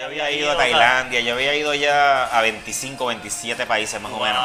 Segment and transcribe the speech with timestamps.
[0.00, 4.18] Yo había ido a Tailandia, yo había ido ya a 25, 27 países más o
[4.18, 4.42] menos.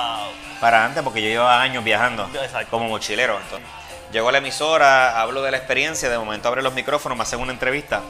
[0.60, 2.30] Para antes, porque yo llevaba años viajando
[2.70, 3.40] como mochilero.
[3.42, 3.66] Entonces,
[4.12, 7.40] llego a la emisora, hablo de la experiencia, de momento abre los micrófonos, me hacen
[7.40, 8.02] una entrevista.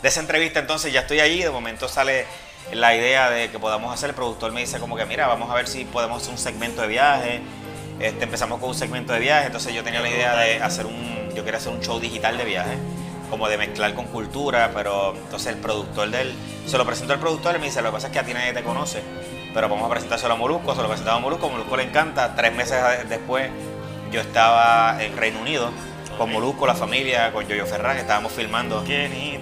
[0.00, 2.24] De esa entrevista entonces ya estoy allí, de momento sale
[2.72, 5.54] la idea de que podamos hacer, el productor me dice como que mira, vamos a
[5.54, 7.42] ver si podemos hacer un segmento de viaje.
[8.00, 11.30] Este, empezamos con un segmento de viaje, entonces yo tenía la idea de hacer un,
[11.34, 12.78] yo quería hacer un show digital de viaje,
[13.32, 16.34] como de mezclar con cultura, pero entonces el productor de él,
[16.66, 18.34] se lo presentó al productor y me dice, lo que pasa es que a ti
[18.34, 19.02] nadie te conoce,
[19.54, 22.54] pero vamos a presentárselo a Molusco, se lo presentaba a Molusco, Molusco le encanta, tres
[22.54, 23.48] meses después
[24.12, 25.70] yo estaba en Reino Unido
[26.18, 28.84] con Molusco, la familia, con Yoyo Ferran, estábamos filmando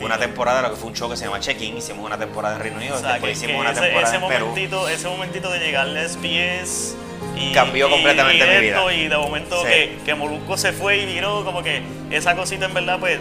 [0.00, 2.62] una temporada, lo que fue un show que se llama Check-in, hicimos una temporada en
[2.62, 4.46] Reino Unido, después hicimos una temporada ese en Perú.
[4.46, 6.94] Momentito, ese momentito de llegarle a SBS
[7.36, 8.92] y, cambió completamente mi vida.
[8.92, 11.82] Y de momento que, que, Molusco se fue y miró como que
[12.12, 13.18] esa cosita en verdad pues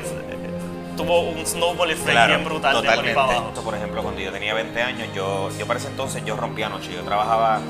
[0.99, 3.09] tuvo un snowball effect bien brutal totalmente.
[3.09, 3.62] de por, abajo.
[3.63, 6.91] Por ejemplo, cuando yo tenía 20 años, yo, yo para ese entonces yo rompía noche,
[6.94, 7.61] yo trabajaba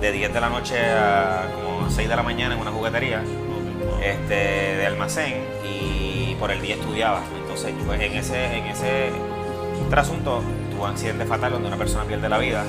[0.00, 3.22] de 10 de la noche a como 6 de la mañana en una juguetería
[4.02, 7.20] este, de almacén y por el día estudiaba.
[7.42, 9.10] Entonces, pues, en ese, en ese
[9.90, 12.64] trasunto tuve un accidente fatal donde una persona pierde la vida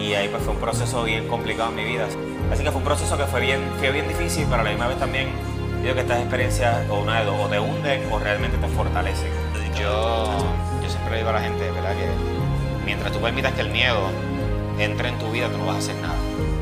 [0.00, 2.08] y ahí pues fue un proceso bien complicado en mi vida.
[2.52, 4.88] Así que fue un proceso que fue bien, fue bien difícil, pero a la misma
[4.88, 5.28] vez también
[5.82, 9.30] digo que estas experiencias o una de dos, o te hunden o realmente te fortalecen.
[9.78, 10.26] Yo,
[10.82, 11.94] yo siempre digo a la gente, ¿verdad?
[11.94, 12.08] Que
[12.84, 14.10] mientras tú permitas que el miedo
[14.78, 16.18] entre en tu vida, tú no vas a hacer nada.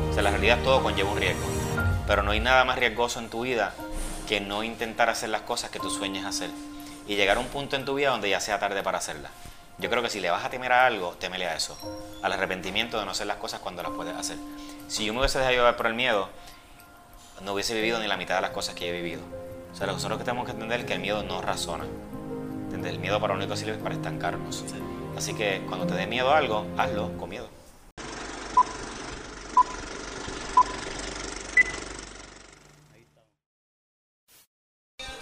[0.09, 1.45] O sea, la realidad todo conlleva un riesgo.
[2.07, 3.73] Pero no hay nada más riesgoso en tu vida
[4.27, 6.49] que no intentar hacer las cosas que tú sueñas hacer.
[7.07, 9.31] Y llegar a un punto en tu vida donde ya sea tarde para hacerlas.
[9.79, 11.77] Yo creo que si le vas a temer a algo, temele a eso.
[12.23, 14.37] Al arrepentimiento de no hacer las cosas cuando las puedes hacer.
[14.87, 16.29] Si yo me hubiese dejado llevar por el miedo,
[17.41, 19.21] no hubiese vivido ni la mitad de las cosas que he vivido.
[19.71, 21.85] O sea, nosotros que tenemos que entender es que el miedo no razona.
[22.71, 24.63] El miedo para lo único que sirve es para estancarnos.
[25.17, 27.49] Así que cuando te dé miedo a algo, hazlo con miedo.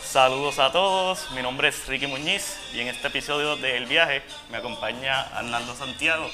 [0.01, 4.21] Saludos a todos, mi nombre es Ricky Muñiz y en este episodio de El Viaje
[4.49, 6.29] me acompaña Arnaldo Santiago,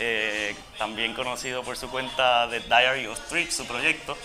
[0.00, 4.16] eh, también conocido por su cuenta de Diary of Trips, su proyecto.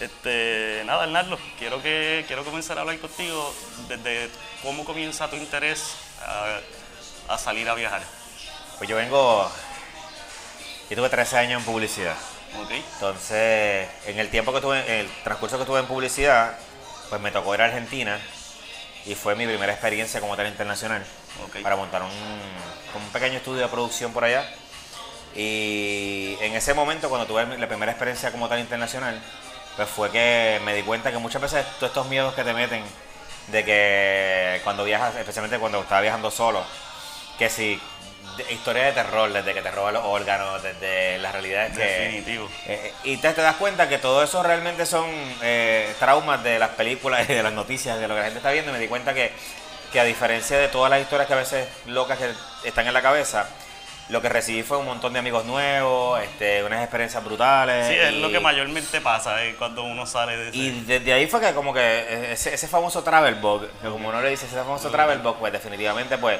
[0.00, 3.54] Este, nada, Arnaldo, quiero, que, quiero comenzar a hablar contigo
[3.88, 4.28] desde
[4.62, 5.94] cómo comienza tu interés
[7.28, 8.02] a, salir a viajar.
[8.78, 9.50] Pues yo vengo,
[10.90, 12.16] yo tuve 13 años en publicidad.
[12.64, 12.84] Okay.
[12.94, 16.58] Entonces, en el tiempo que tuve, en el transcurso que tuve en publicidad,
[17.08, 18.20] pues me tocó ir a Argentina
[19.06, 21.04] y fue mi primera experiencia como tal internacional
[21.62, 24.48] para montar un, un, pequeño estudio de producción por allá.
[25.34, 29.20] Y en ese momento, cuando tuve la primera experiencia como tal internacional,
[29.76, 32.82] pues fue que me di cuenta que muchas veces todos estos miedos que te meten
[33.48, 36.64] de que cuando viajas, especialmente cuando estaba viajando solo,
[37.38, 37.80] que si
[38.50, 41.80] historia de terror, desde que te roban los órganos, desde la realidad que...
[41.80, 42.48] Definitivo.
[42.66, 45.06] Eh, y te, te, das cuenta que todo eso realmente son
[45.42, 48.50] eh, traumas de las películas y de las noticias, de lo que la gente está
[48.50, 49.32] viendo, y me di cuenta que,
[49.92, 52.32] que a diferencia de todas las historias que a veces locas que
[52.68, 53.46] están en la cabeza,
[54.10, 57.86] lo que recibí fue un montón de amigos nuevos, este, unas experiencias brutales.
[57.86, 60.58] Sí, es lo que mayormente pasa eh, cuando uno sale de ese...
[60.58, 64.30] Y desde ahí fue que como que ese, famoso travel bug, que como uno le
[64.30, 66.38] dice, ese famoso travel bug, pues definitivamente pues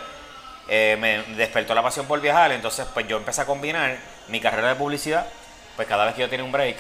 [0.68, 3.96] eh, me despertó la pasión por viajar, entonces pues yo empecé a combinar
[4.28, 5.26] mi carrera de publicidad,
[5.76, 6.76] pues cada vez que yo tenía un break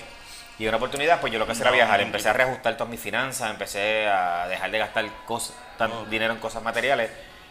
[0.58, 3.00] y una oportunidad, pues yo lo que hacía era viajar, empecé a reajustar todas mis
[3.00, 5.56] finanzas, empecé a dejar de gastar cosas,
[6.10, 7.10] dinero en cosas materiales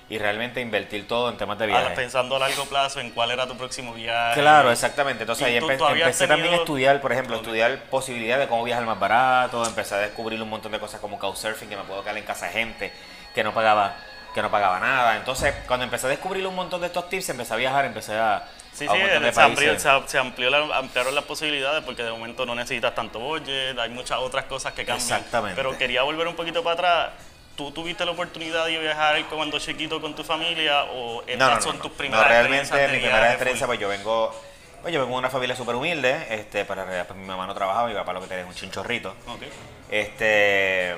[0.09, 1.95] y realmente invertir todo en temas de viaje.
[1.95, 4.39] pensando a largo plazo en cuál era tu próximo viaje.
[4.39, 5.23] Claro, exactamente.
[5.23, 9.65] Entonces ahí empecé también a estudiar, por ejemplo, estudiar posibilidades de cómo viajar más barato,
[9.65, 12.47] empecé a descubrir un montón de cosas como couchsurfing, que me puedo quedar en casa
[12.47, 12.93] de gente
[13.33, 13.95] que no pagaba
[14.33, 15.15] que no pagaba nada.
[15.15, 18.43] Entonces, cuando empecé a descubrir un montón de estos tips, empecé a viajar, empecé a...
[18.73, 22.95] Sí, sí, se, amplió, se, amplió la, ampliaron las posibilidades porque de momento no necesitas
[22.95, 25.19] tanto budget, hay muchas otras cosas que cambian.
[25.19, 25.55] Exactamente.
[25.55, 27.09] Pero quería volver un poquito para atrás.
[27.55, 31.91] ¿Tú tuviste la oportunidad de viajar cuando chiquito con tu familia o estas son tus
[31.91, 34.33] primeras no, realmente mi primera experiencia, pues yo vengo...
[34.81, 37.87] Pues yo vengo de una familia súper humilde, este, para pues mi mamá no trabajaba,
[37.87, 39.15] mi papá lo que tenía es un chinchorrito.
[39.29, 39.49] Okay.
[39.89, 40.93] Este,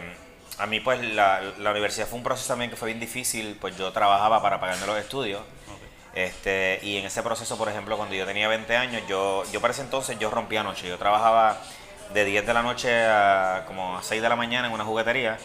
[0.58, 3.92] a mí pues la, universidad fue un proceso también que fue bien difícil, pues yo
[3.92, 5.42] trabajaba para pagarme los estudios.
[6.14, 9.74] Este, y en ese proceso, por ejemplo, cuando yo tenía 20 años, yo, yo para
[9.74, 10.88] ese entonces yo rompía noche.
[10.88, 11.62] Yo trabajaba
[12.14, 15.38] de 10 de la noche a como a 6 de la mañana en una juguetería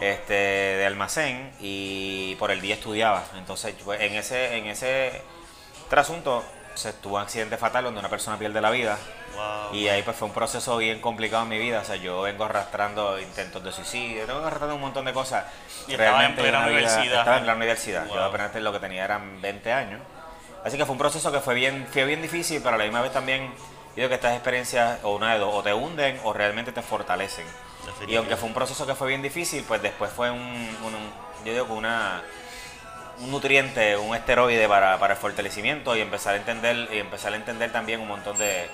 [0.00, 3.24] este, de almacén y por el día estudiaba.
[3.36, 5.22] Entonces, en ese, en ese
[5.88, 6.44] trasunto
[6.74, 8.98] se tuvo un accidente fatal donde una persona pierde la vida.
[9.72, 11.80] y ahí pues fue un proceso bien complicado en mi vida.
[11.80, 15.44] O sea, yo vengo arrastrando intentos de suicidio, vengo arrastrando un montón de cosas.
[15.88, 17.18] Y Realmente estaba en plena universidad.
[17.20, 18.06] estaba en la universidad.
[18.08, 20.00] Yo apenas lo que tenía eran 20 años.
[20.64, 23.02] Así que fue un proceso que fue bien, fue bien difícil, pero a la misma
[23.02, 23.52] vez también
[23.92, 26.80] yo creo que estas experiencias o una de dos, o te hunden o realmente te
[26.82, 27.44] fortalecen.
[28.08, 30.68] Y aunque fue un proceso que fue bien difícil, pues después fue un,
[31.44, 32.22] yo digo que una
[33.18, 37.36] un nutriente, un esteroide para, para el fortalecimiento y empezar a entender y empezar a
[37.36, 38.68] entender también un montón de,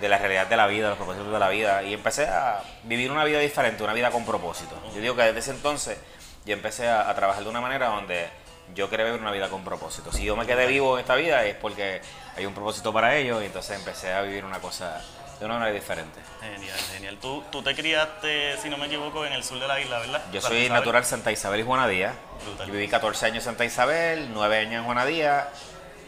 [0.00, 3.12] de la realidad de la vida, los propósitos de la vida y empecé a vivir
[3.12, 4.74] una vida diferente, una vida con propósito.
[4.94, 5.98] Yo digo que desde ese entonces
[6.44, 8.28] yo empecé a trabajar de una manera donde
[8.74, 10.12] yo quería vivir una vida con propósito.
[10.12, 12.00] Si yo me quedé vivo en esta vida es porque
[12.36, 15.00] hay un propósito para ello y entonces empecé a vivir una cosa
[15.38, 16.20] de una manera diferente.
[16.40, 17.18] Genial, genial.
[17.20, 20.22] Tú, tú te criaste, si no me equivoco, en el sur de la isla, ¿verdad?
[20.32, 20.72] Yo soy Isabel.
[20.74, 22.14] natural Santa Isabel y Juanadía.
[22.44, 22.66] Brutal.
[22.66, 25.48] Yo viví 14 años en Santa Isabel, 9 años en Juanadía,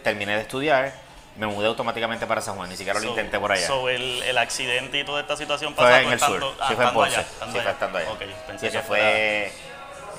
[0.04, 0.92] terminé de estudiar,
[1.36, 3.66] me mudé automáticamente para San Juan, ni siquiera lo So- intenté por allá.
[3.66, 6.84] so el, el accidente y toda esta situación pasó en el sur, ah, sí fue
[6.84, 7.70] en Ponce, allá, sí estando allá.
[7.70, 8.10] estando allá.
[8.12, 9.52] Ok, pensé y eso que fue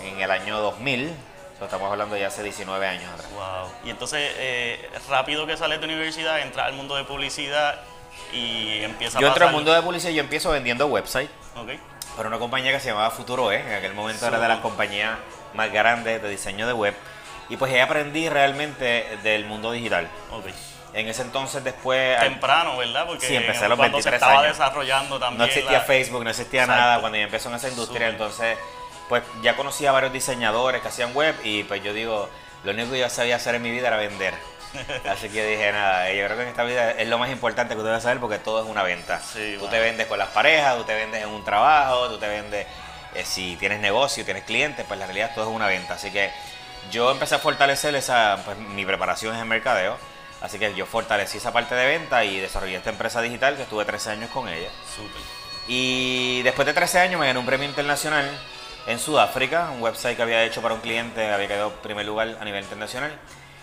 [0.01, 1.13] en el año 2000,
[1.65, 3.29] estamos hablando ya hace 19 años atrás.
[3.31, 3.71] Wow.
[3.85, 7.79] Y entonces, eh, rápido que sales de universidad, entras al mundo de publicidad
[8.31, 11.69] y empieza Yo a entro al mundo de publicidad y yo empiezo vendiendo website Ok.
[12.15, 15.17] para una compañía que se llamaba Futuro E, en aquel momento era de las compañías
[15.53, 16.95] más grandes de diseño de web.
[17.49, 20.07] Y pues ahí aprendí realmente del mundo digital.
[20.31, 20.45] Ok.
[20.93, 22.19] En ese entonces después...
[22.19, 23.05] Temprano, ¿verdad?
[23.07, 24.57] Porque Sí, empecé a los cuando se 23 estaba años.
[24.57, 25.39] desarrollando también.
[25.39, 26.81] No existía la- Facebook, no existía Exacto.
[26.81, 28.57] nada cuando yo empecé en esa industria, entonces
[29.13, 32.27] pues ya conocía a varios diseñadores que hacían web y pues yo digo,
[32.63, 34.33] lo único que yo sabía hacer en mi vida era vender.
[35.07, 37.79] Así que dije, nada, yo creo que en esta vida es lo más importante que
[37.79, 39.21] tú debes saber porque todo es una venta.
[39.21, 39.69] Sí, tú wow.
[39.69, 42.65] te vendes con las parejas, tú te vendes en un trabajo, tú te vendes
[43.13, 45.93] eh, si tienes negocio, tienes clientes, pues la realidad todo es una venta.
[45.93, 46.31] Así que
[46.89, 49.95] yo empecé a fortalecer esa, pues, mi preparación en mercadeo.
[50.41, 53.85] Así que yo fortalecí esa parte de venta y desarrollé esta empresa digital que estuve
[53.85, 54.69] 13 años con ella.
[54.95, 55.21] Súper.
[55.67, 58.27] Y después de 13 años me gané un premio internacional
[58.87, 62.45] en Sudáfrica, un website que había hecho para un cliente, había quedado primer lugar a
[62.45, 63.11] nivel internacional.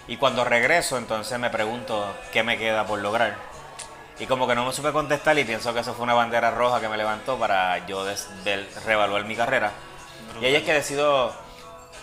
[0.09, 3.37] Y cuando regreso, entonces me pregunto qué me queda por lograr.
[4.19, 6.81] Y como que no me supe contestar y pienso que eso fue una bandera roja
[6.81, 8.05] que me levantó para yo
[8.85, 9.73] reevaluar mi carrera.
[10.41, 11.33] Y ahí es que decido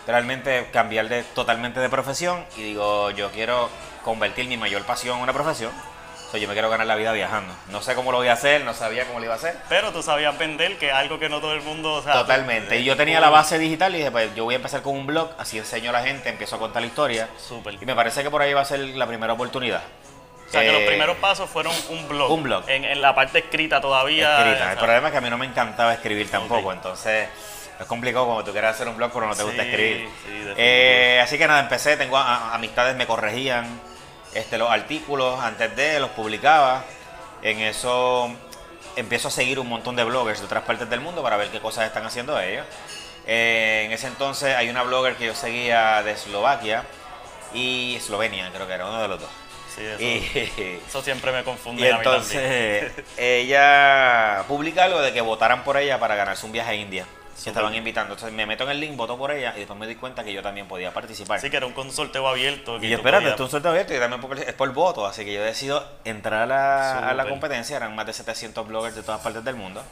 [0.05, 3.69] realmente cambiar de, totalmente de profesión y digo, yo quiero
[4.03, 5.71] convertir mi mayor pasión en una profesión.
[6.27, 7.53] O sea, yo me quiero ganar la vida viajando.
[7.69, 9.55] No sé cómo lo voy a hacer, no sabía cómo lo iba a hacer.
[9.69, 11.93] Pero tú sabías vender, que es algo que no todo el mundo.
[11.93, 12.75] O sea, Totalmente.
[12.75, 14.93] tú- Y yo tenía la base digital y dije, pues yo voy a empezar con
[14.95, 17.29] un blog, así enseño a la gente, empiezo a contar la historia.
[17.37, 17.75] Súper.
[17.81, 19.81] Y me parece que por ahí va a ser la primera oportunidad.
[20.47, 22.31] O sea, que los Eh, primeros pasos fueron un blog.
[22.31, 22.69] un blog.
[22.69, 24.37] En, en la parte escrita todavía.
[24.39, 24.71] escrita.
[24.73, 27.27] El problema es que a mí no me encantaba escribir tampoco, entonces
[27.79, 30.09] es complicado cuando tú quieres hacer un blog pero no te gusta escribir.
[30.25, 30.53] sí.
[30.57, 33.65] Eh, así que nada, empecé, tengo a- a- amistades me corregían
[34.37, 36.83] este, los artículos antes de, los publicaba.
[37.41, 38.31] En eso
[38.95, 41.59] empiezo a seguir un montón de bloggers de otras partes del mundo para ver qué
[41.59, 42.65] cosas están haciendo ellos.
[43.25, 46.83] Eh, en ese entonces hay una blogger que yo seguía de Eslovaquia
[47.53, 49.29] y Eslovenia, creo que era uno de los dos.
[49.75, 51.81] sí, eso, Y, eso siempre me confunde.
[51.81, 52.43] y a mí también.
[52.43, 57.05] entonces ella publica algo de que votaran por ella para ganarse un viaje a India.
[57.43, 58.13] Que estaban invitando.
[58.15, 60.33] Entonces me meto en el link, voto por ella y después me di cuenta que
[60.33, 61.39] yo también podía participar.
[61.39, 62.79] Sí, que era un consorteo abierto.
[62.79, 64.73] que y yo, espérate, podías- esto es un sorteo abierto y también por- es por
[64.73, 65.05] voto.
[65.05, 67.77] Así que yo decido entrar a la, a la competencia.
[67.77, 69.83] Eran más de 700 bloggers de todas partes del mundo.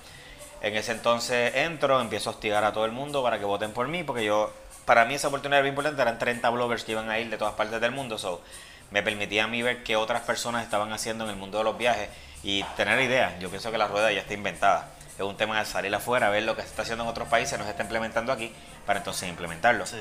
[0.62, 3.88] En ese entonces entro, empiezo a hostigar a todo el mundo para que voten por
[3.88, 4.52] mí, porque yo,
[4.86, 7.38] para mí esa oportunidad era bien importante, eran 30 bloggers que iban a ir de
[7.38, 8.42] todas partes del mundo, so
[8.90, 11.78] me permitía a mí ver qué otras personas estaban haciendo en el mundo de los
[11.78, 12.10] viajes
[12.42, 13.34] y tener ideas.
[13.40, 14.90] Yo pienso que la rueda ya está inventada.
[15.18, 17.58] Es un tema de salir afuera, ver lo que se está haciendo en otros países,
[17.58, 18.52] nos está implementando aquí,
[18.86, 19.86] para entonces implementarlo.
[19.86, 19.98] Sí.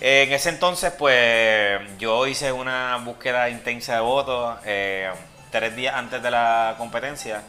[0.00, 4.58] En ese entonces, pues yo hice una búsqueda intensa de votos.
[4.64, 5.10] eh,
[5.50, 7.42] tres días antes de la competencia,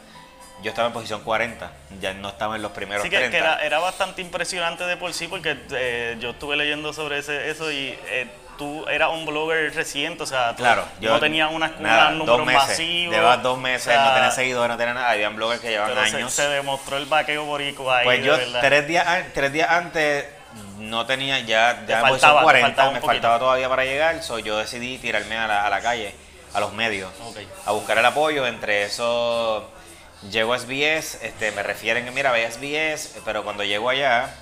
[0.60, 1.70] yo estaba en posición 40.
[2.00, 3.30] Ya no estaba en los primeros Sí, que, 30.
[3.30, 7.48] que era, era bastante impresionante de por sí, porque eh, yo estuve leyendo sobre ese,
[7.48, 8.26] eso y eh,
[8.58, 12.26] tú eras un blogger reciente, o sea, tú Claro, yo no tenías una, unos números
[12.26, 12.78] dos meses.
[12.78, 15.10] Llevaba dos meses, o sea, no tenía seguidores, no tenía nada.
[15.10, 16.32] Habían bloggers que se, años.
[16.32, 20.26] se demostró el vaqueo boricua ahí, pues yo tres días, tres días antes
[20.78, 23.12] no tenía, ya, ya en faltaba, posición te 40, faltaba un me poquito.
[23.12, 24.22] faltaba todavía para llegar.
[24.22, 26.14] So yo decidí tirarme a la, a la calle,
[26.54, 27.10] a los medios.
[27.66, 28.46] A buscar el apoyo.
[28.46, 29.70] Entre eso,
[30.30, 34.34] llego a SBS, este, me refieren que, mira, ve a SBS, pero cuando llego allá,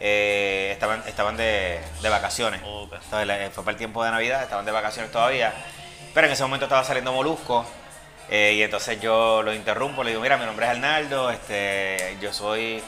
[0.00, 2.60] eh, estaban, estaban de, de vacaciones.
[2.64, 2.92] Ok.
[3.02, 5.52] Entonces, la- fue para el tiempo de Navidad, estaban de vacaciones todavía.
[6.14, 7.64] Pero en ese momento estaba saliendo Molusco.
[8.30, 12.32] eh, y entonces yo lo interrumpo, le digo, mira, mi nombre es Arnaldo, este, yo
[12.32, 12.82] soy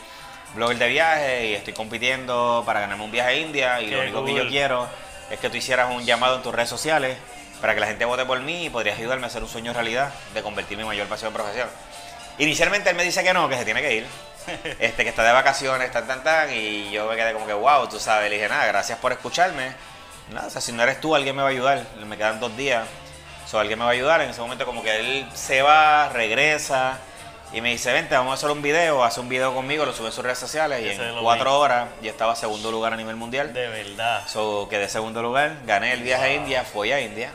[0.55, 4.25] blogger de viaje y estoy compitiendo para ganarme un viaje a India y lo único
[4.25, 4.89] que yo quiero
[5.31, 7.17] es que tú hicieras un llamado en tus redes sociales
[7.61, 10.13] para que la gente vote por mí y podrías ayudarme a hacer un sueño realidad
[10.35, 11.69] de convertir mi mayor pasión en profesión.
[12.39, 14.07] Inicialmente él me dice que no, que se tiene que ir,
[14.79, 17.89] este, que está de vacaciones, tan, tan, tan, y yo me quedé como que, wow,
[17.89, 19.73] tú sabes, le dije, nada, gracias por escucharme,
[20.33, 21.85] nada, o sea, si no eres tú, alguien me va a ayudar.
[22.07, 22.87] Me quedan dos días.
[23.53, 24.21] O alguien me va a ayudar.
[24.21, 26.99] En ese momento como que él se va, regresa
[27.53, 30.07] y me dice, vente, vamos a hacer un video, hace un video conmigo, lo sube
[30.07, 33.53] en sus redes sociales y en cuatro horas ya estaba segundo lugar a nivel mundial.
[33.53, 34.23] De verdad.
[34.29, 37.33] So, quedé segundo lugar, gané el viaje a India, fui a India.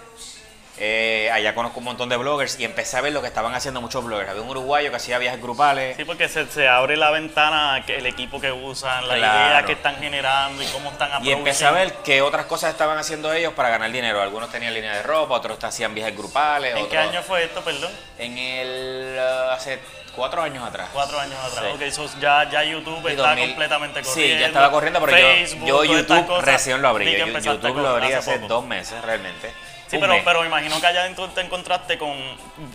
[0.77, 3.81] Eh, allá conozco un montón de bloggers y empecé a ver lo que estaban haciendo
[3.81, 4.29] muchos bloggers.
[4.29, 5.95] Había un uruguayo que hacía viajes grupales.
[5.95, 9.95] Sí, porque se, abre la ventana, que el equipo que usan, la idea que están
[9.97, 13.69] generando y cómo están Y empecé a ver qué otras cosas estaban haciendo ellos para
[13.69, 14.21] ganar dinero.
[14.21, 16.75] Algunos tenían línea de ropa, otros hacían viajes grupales.
[16.75, 17.91] ¿En qué año fue esto, perdón?
[18.17, 19.15] En el.
[19.17, 19.79] Uh, hace
[20.13, 20.89] cuatro años atrás.
[20.91, 21.73] Cuatro años atrás.
[21.73, 24.35] Ok, ya, ya YouTube está completamente corriendo.
[24.35, 27.15] Sí, ya estaba corriendo, pero yo, yo YouTube recién lo abrí.
[27.41, 29.53] YouTube lo abrí hace dos meses realmente.
[29.87, 32.17] Sí, pero, pero me imagino que allá dentro te encontraste con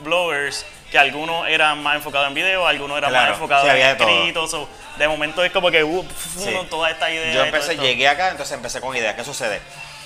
[0.05, 4.53] bloggers que algunos eran más enfocados en video, algunos eran más enfocados en escritos.
[4.53, 4.67] De,
[4.99, 6.05] de, momento es como que uh,
[6.69, 7.35] toda esta idea.
[7.35, 9.15] Yo empecé, llegué acá, entonces empecé con ideas.
[9.15, 9.61] ¿Qué sucede?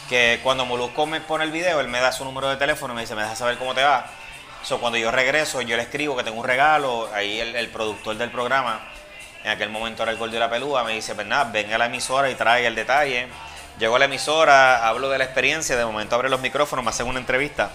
[0.08, 2.96] Que cuando Molusco me pone el video, él me da su número de teléfono y
[2.96, 4.06] me dice, me deja saber cómo te va.
[4.62, 7.10] So, cuando yo regreso, yo le escribo que tengo un regalo.
[7.12, 8.80] Ahí el, productor del programa,
[9.42, 11.78] en aquel momento era el gol de la pelúa, me dice, pues nada, venga a
[11.78, 13.28] la emisora y trae el detalle
[13.78, 17.08] Llego a la emisora, hablo de la experiencia, de momento abre los micrófonos, me hacen
[17.08, 17.70] una entrevista.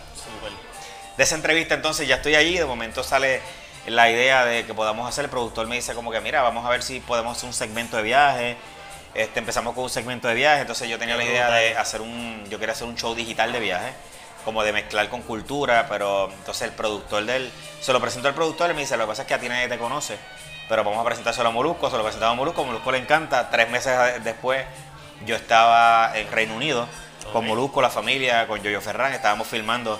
[1.18, 3.42] De esa entrevista entonces ya estoy allí, de momento sale
[3.86, 6.70] la idea de que podamos hacer, el productor me dice como que mira, vamos a
[6.70, 8.58] ver si podemos hacer un segmento de viaje.
[9.14, 12.46] Este, empezamos con un segmento de viaje, entonces yo tenía la idea de hacer un,
[12.50, 13.92] yo quería hacer un show digital de viaje,
[14.46, 17.52] como de mezclar con cultura, pero entonces el productor del,
[17.82, 19.50] se lo presentó al productor y me dice, lo que pasa es que a ti
[19.50, 20.18] nadie te conoce,
[20.70, 23.68] pero vamos a presentárselo a Molusco, se lo presentamos a Molusco, Molusco le encanta, tres
[23.70, 24.64] meses después
[25.26, 26.88] yo estaba en Reino Unido
[27.32, 30.00] con Molusco, la familia, con Yoyo Ferran, estábamos filmando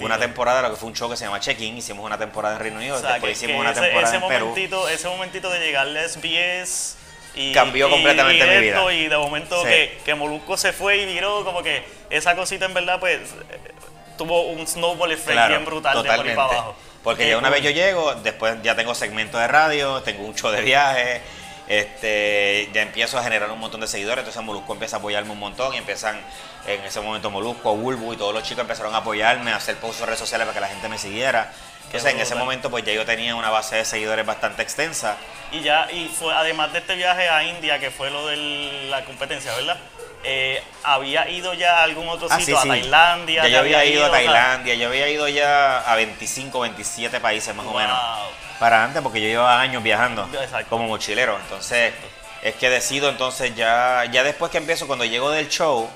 [0.00, 2.60] una temporada, lo que fue un show que se llama Check-in, hicimos una temporada en
[2.60, 4.54] Reino Unido, después hicimos una temporada en Perú.
[4.88, 6.96] Ese momentito de llegar a SBS
[7.34, 8.92] y, cambió completamente mi vida.
[8.92, 12.74] Y de momento que, que, Molusco se fue y miró como que esa cosita en
[12.74, 13.20] verdad pues
[14.18, 16.30] tuvo un snowball effect bien brutal totalmente.
[16.30, 16.76] de para abajo.
[17.02, 20.50] Porque ya una vez yo llego, después ya tengo segmento de radio, tengo un show
[20.50, 21.20] de viaje
[21.68, 25.38] este, ya empiezo a generar un montón de seguidores, entonces Molusco empieza a apoyarme un
[25.38, 26.20] montón y empiezan
[26.66, 30.00] en ese momento Molusco, Bulbu y todos los chicos empezaron a apoyarme, a hacer posts
[30.00, 31.52] en redes sociales para que la gente me siguiera.
[31.86, 35.16] Entonces en ese momento pues ya yo tenía una base de seguidores bastante extensa.
[35.50, 39.04] Y ya, y fue además de este viaje a India, que fue lo de la
[39.04, 39.76] competencia, ¿verdad?
[40.24, 42.58] Eh, ¿Había ido ya a algún otro ah, sitio?
[42.58, 43.42] ¿A Tailandia?
[43.42, 47.66] Ya yo había ido, a Tailandia, yo había ido ya a 25, 27 países más
[47.66, 47.98] o menos
[48.58, 50.28] para antes porque yo llevaba años viajando
[50.68, 51.38] como mochilero.
[51.38, 51.92] Entonces,
[52.42, 55.88] es que decido entonces ya, ya después que empiezo, cuando llego del show,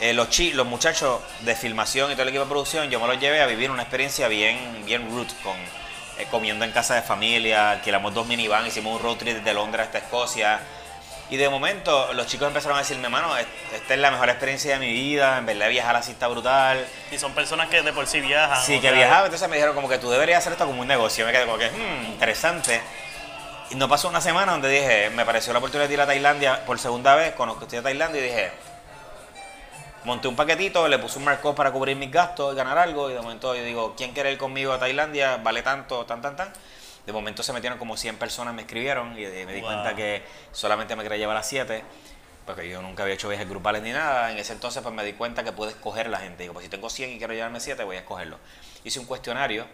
[0.00, 3.18] eh, los, los muchachos de filmación y todo el equipo de producción, yo me los
[3.18, 5.56] llevé a vivir una experiencia bien, bien root, con,
[6.18, 9.86] eh, comiendo en casa de familia, alquilamos dos minivans, hicimos un road trip de Londres
[9.86, 10.60] hasta Escocia,
[11.28, 14.78] y de momento los chicos empezaron a decirme, mano, esta es la mejor experiencia de
[14.78, 16.86] mi vida, en verdad viajar así está brutal.
[17.10, 18.62] Y son personas que de por sí viajan.
[18.64, 21.26] Sí, que viajaban, entonces me dijeron como que tú deberías hacer esto como un negocio.
[21.26, 22.80] Me quedé como que, hmm, interesante.
[23.70, 26.64] Y no pasó una semana donde dije, me pareció la oportunidad de ir a Tailandia
[26.64, 28.52] por segunda vez, conozco estoy a Tailandia y dije,
[30.04, 33.10] monté un paquetito, le puse un marco para cubrir mis gastos y ganar algo.
[33.10, 35.38] Y de momento yo digo, ¿quién quiere ir conmigo a Tailandia?
[35.38, 36.52] Vale tanto, tan, tan, tan.
[37.06, 40.96] De momento se metieron como 100 personas, me escribieron y me di cuenta que solamente
[40.96, 41.84] me quería llevar a 7,
[42.44, 44.32] porque yo nunca había hecho viajes grupales ni nada.
[44.32, 46.42] En ese entonces pues me di cuenta que puedo escoger la gente.
[46.42, 48.38] Digo, pues si tengo 100 y quiero llevarme 7, voy a escogerlo.
[48.82, 49.66] Hice un cuestionario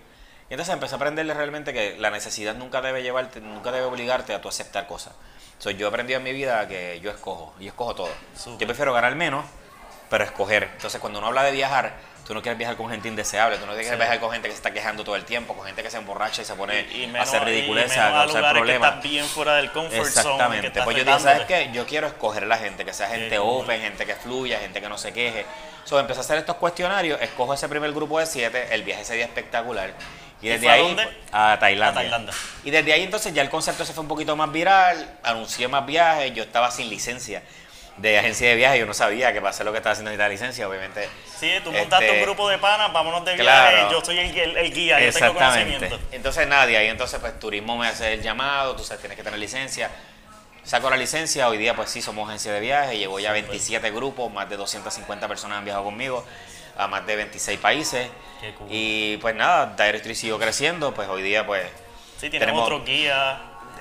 [0.51, 4.35] y entonces empecé a aprenderle realmente que la necesidad nunca debe llevarte, nunca debe obligarte
[4.35, 5.15] a tu aceptar cosas.
[5.53, 8.11] Entonces yo he aprendido en mi vida que yo escojo y escojo todo.
[8.59, 9.47] Yo prefiero ganar menos,
[10.13, 10.65] pero escoger.
[10.75, 13.73] Entonces cuando uno habla de viajar, Tú no quieres viajar con gente indeseable, tú no
[13.73, 15.97] quieres viajar con gente que se está quejando todo el tiempo, con gente que se
[15.97, 16.87] emborracha y se pone
[17.19, 19.01] a hacer ridiculez, a causar problemas.
[19.03, 20.71] Que bien fuera del comfort Exactamente.
[20.83, 21.71] pues yo digo, ¿sabes qué?
[21.73, 24.99] Yo quiero escoger la gente, que sea gente open, gente que fluya, gente que no
[24.99, 25.45] se queje.
[25.83, 29.25] So, empecé a hacer estos cuestionarios, escojo ese primer grupo de siete, el viaje sería
[29.25, 29.93] espectacular.
[30.41, 30.97] Y desde ahí
[31.33, 31.89] a, Tailandia.
[31.89, 32.35] a Tailandia.
[32.63, 35.85] Y desde ahí entonces ya el concepto se fue un poquito más viral, anuncié más
[35.85, 37.43] viajes, yo estaba sin licencia
[37.97, 40.29] de agencia de viaje, yo no sabía que para hacer lo que estaba haciendo esta
[40.29, 41.09] licencia, obviamente.
[41.39, 45.01] Sí, tú montaste un este, grupo de panas, vámonos de viaje, yo soy el, guía,
[45.01, 45.99] yo tengo conocimiento.
[46.11, 49.39] Entonces nadie, ahí entonces pues turismo me hace el llamado, tú sabes, tienes que tener
[49.39, 49.91] licencia.
[50.65, 54.33] Saco la licencia, hoy día pues sí somos agencia de viaje, llevo ya 27 grupos,
[54.33, 56.25] más de 250 personas han viajado conmigo
[56.77, 58.09] a más de 26 países.
[58.69, 61.67] Y pues nada, Directory siguió creciendo, pues hoy día pues...
[62.19, 63.39] Sí, tenemos otros guías.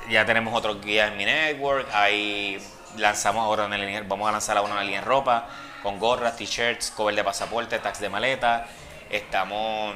[0.09, 2.59] Ya tenemos otros guías en mi network, hay
[2.97, 5.47] lanzamos ahora una línea, vamos a lanzar ahora una línea en ropa
[5.83, 8.67] con gorras, t-shirts, cover de pasaporte, tax de maleta.
[9.09, 9.95] Estamos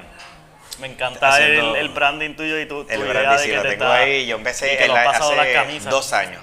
[0.79, 4.25] me encanta el, branding tuyo y tu, el branding, sí, lo tengo ahí.
[4.25, 6.41] Yo empecé hace dos años.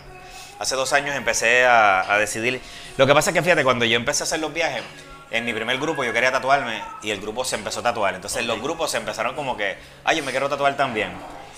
[0.59, 2.61] Hace dos años empecé a, decidir.
[2.97, 4.83] Lo que pasa es que fíjate, cuando yo empecé a hacer los viajes,
[5.31, 8.15] en mi primer grupo yo quería tatuarme y el grupo se empezó a tatuar.
[8.15, 11.13] Entonces los grupos se empezaron como que, ay, yo me quiero tatuar también.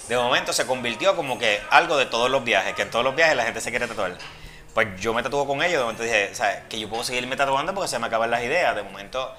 [0.09, 3.15] De momento se convirtió como que algo de todos los viajes, que en todos los
[3.15, 4.17] viajes la gente se quiere tatuar.
[4.75, 6.59] Pues yo me tatuo con ellos, de momento dije, ¿sabes?
[6.69, 8.75] Que yo puedo seguirme tatuando porque se me acaban las ideas.
[8.75, 9.33] De momento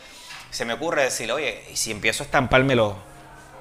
[0.50, 2.94] se me ocurre decir, oye, y si empiezo a estamparme los,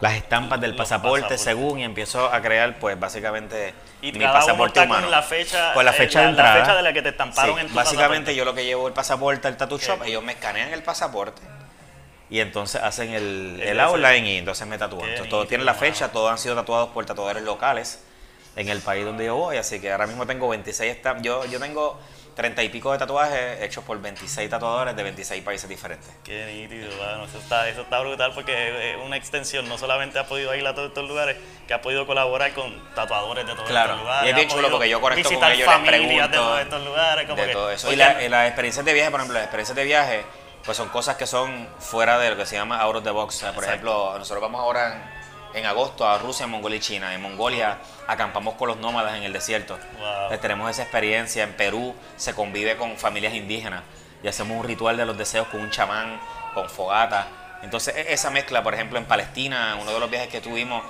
[0.00, 5.02] las estampas del pasaporte según y empiezo a crear, pues básicamente Y mi pasaporte humano.
[5.02, 6.60] con la fecha, Con la eh, fecha la- de la entrada.
[6.64, 8.34] fecha de la que te estamparon Sí, en tu Básicamente pasaporte.
[8.36, 11.42] yo lo que llevo el pasaporte al tattoo shop, Qué ellos me escanean el pasaporte
[12.30, 15.08] y entonces hacen el, El outline y entonces me tatúan.
[15.08, 18.00] Entonces todos nítido, tienen la fecha, todos han sido tatuados por tatuadores locales
[18.56, 21.58] en el país donde yo voy, así que ahora mismo tengo 26 estam- yo yo
[21.58, 21.98] tengo
[22.36, 26.10] 30 y pico de tatuajes hechos por 26 tatuadores de 26 países diferentes.
[26.24, 27.24] Qué nítido, mano.
[27.26, 29.68] Eso está, eso está brutal porque es una extensión.
[29.68, 31.36] No solamente has podido ir a todos estos lugares,
[31.68, 34.26] que has podido colaborar con tatuadores de todos Claro, estos lugares.
[34.26, 36.84] y es bien chulo porque yo conecto con ellos, les familias de pregunto todos estos
[36.84, 37.26] lugares.
[37.28, 37.86] Como de que, todo eso.
[37.86, 40.24] Y, oye, la- y las experiencias de viaje, por ejemplo, las experiencias de viaje,
[40.64, 43.36] pues son cosas que son fuera de lo que se llama out of the box.
[43.36, 43.88] O sea, por Exacto.
[43.90, 45.23] ejemplo, nosotros vamos ahora en,
[45.54, 47.14] en agosto a Rusia, Mongolia y China.
[47.14, 49.78] En Mongolia acampamos con los nómadas en el desierto.
[49.98, 50.32] Wow.
[50.32, 51.44] Eh, tenemos esa experiencia.
[51.44, 53.82] En Perú se convive con familias indígenas
[54.22, 56.20] y hacemos un ritual de los deseos con un chamán,
[56.54, 57.28] con fogata.
[57.62, 60.82] Entonces, e- esa mezcla, por ejemplo, en Palestina, uno de los viajes que tuvimos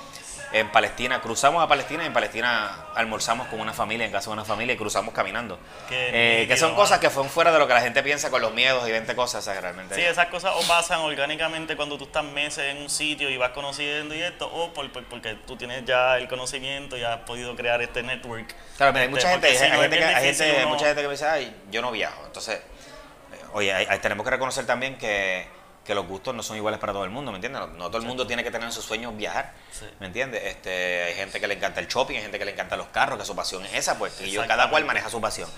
[0.52, 4.34] en Palestina, cruzamos a Palestina y en Palestina almorzamos con una familia, en casa de
[4.34, 5.58] una familia y cruzamos caminando.
[5.90, 8.52] Eh, que son cosas que fueron fuera de lo que la gente piensa con los
[8.54, 9.94] miedos y 20 cosas, o sea, realmente.
[9.94, 13.50] Sí, esas cosas o pasan orgánicamente cuando tú estás meses en un sitio y vas
[13.50, 17.56] conociendo y esto, o por, por- porque tú tienes ya el conocimiento y has podido
[17.56, 18.54] crear este network.
[18.76, 20.56] Claro, pero hay Este, mucha gente, porque hay, si no, es gente, que, hay gente-
[20.60, 22.22] uno- mucha gente que me dice, ay, yo no viajo.
[22.26, 25.46] Entonces, eh, oye, hay- tenemos que reconocer también que,
[25.84, 27.60] que los gustos no son iguales para todo el mundo, ¿me entiendes?
[27.60, 29.84] No, no todo el mundo tiene que tener en sus sueños viajar, Sí.
[30.00, 30.42] ¿me entiendes?
[30.44, 33.18] Este, hay gente que le encanta el shopping, hay gente que le encanta los carros,
[33.18, 35.48] que su pasión es esa, pues, y yo, cada cual maneja su pasión.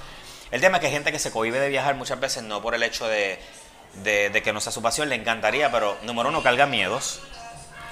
[0.50, 2.75] El tema es que hay gente que se cohibe de viajar muchas veces no por
[2.75, 3.38] el hecho de,
[4.02, 7.21] de- de que no sea su pasión, le encantaría, pero número uno, carga miedos.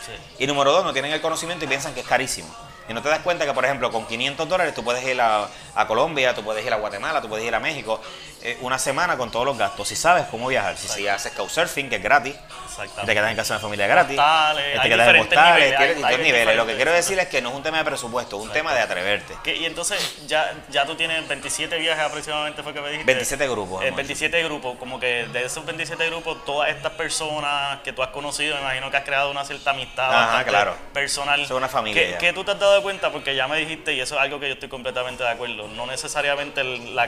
[0.04, 0.12] Sí.
[0.44, 2.54] Y número dos, no tienen el conocimiento y piensan que es carísimo.
[2.88, 5.48] Y no te das cuenta que, por ejemplo, con 500 dólares tú puedes ir a,
[5.74, 8.00] a Colombia, tú puedes ir a Guatemala, tú puedes ir a México
[8.42, 9.88] eh, una semana con todos los gastos.
[9.88, 12.34] Si sabes cómo viajar, si, si haces couchsurfing, que es gratis,
[12.74, 13.06] Exactamente.
[13.06, 15.86] te quedas en casa de una familia gratis, Hostales, te quedas en hostales, niveles, hay-
[15.88, 16.56] distintos hay niveles.
[16.56, 18.74] Lo que quiero decir es que no es un tema de presupuesto, es un tema
[18.74, 19.34] de atreverte.
[19.42, 23.06] Que- y entonces ya, ya tú tienes 27 viajes aproximadamente, fue que me dijiste.
[23.06, 27.80] 27 grupos, Eh, hemos 27 grupos, como que de esos 27 grupos, todas estas personas
[27.82, 30.76] que tú has conocido, me imagino que has creado una cierta amistad Ajá, bastante claro.
[30.92, 31.40] personal.
[31.40, 32.18] Es una familia ¿Qué, ya.
[32.18, 33.10] qué tú te has dado cuenta?
[33.12, 35.86] Porque ya me dijiste, y eso es algo que yo estoy completamente de acuerdo, no
[35.86, 37.06] necesariamente la,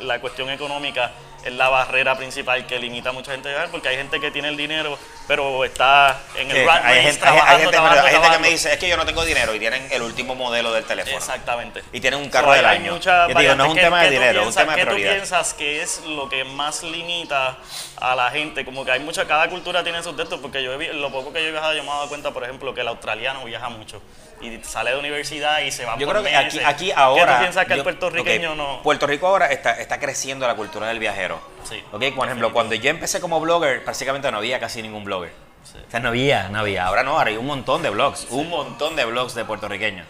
[0.00, 1.10] la cuestión económica
[1.44, 4.30] es la barrera principal que limita a mucha gente a viajar, porque hay gente que
[4.30, 7.70] tiene el dinero, pero está en el Que rat hay, gente, hay- hay trabajando, gente-
[7.72, 10.02] trabajando, hay gente que me dice, es que yo no tengo dinero y tienen el
[10.02, 11.16] último modelo del teléfono.
[11.16, 11.82] Exactamente.
[11.92, 12.98] Y tienen un carro So, del año.
[12.98, 14.92] Yo digo, no es un tema ¿Qué- de dinero, es un tema de ¿Qué tú
[14.94, 15.14] prioridad.
[15.14, 17.56] piensas que es lo que más limita
[18.02, 18.64] a la gente?
[18.64, 21.48] Como que hay mucha, cada cultura tiene sus textos, porque yo lo poco que yo
[21.48, 24.02] he viajado, yo me he dado cuenta, por ejemplo, que el australiano viaja mucho
[24.40, 26.64] y sale de universidad y se va Yo por creo que aquí, meses.
[26.66, 27.24] aquí ahora.
[27.26, 28.82] ¿Qué tú piensas que el puertorriqueño no...?
[28.82, 31.40] Puerto Rico ahora está, está creciendo la cultura del viajero.
[31.62, 35.32] Sí, Ok, por ejemplo, cuando yo empecé como blogger, prácticamente no había casi ningún blogger.
[35.62, 35.78] Sí.
[35.86, 36.86] O sea, no había, no había.
[36.86, 40.06] Ahora no, ahora hay un montón de blogs, un montón de blogs de puertorriqueños.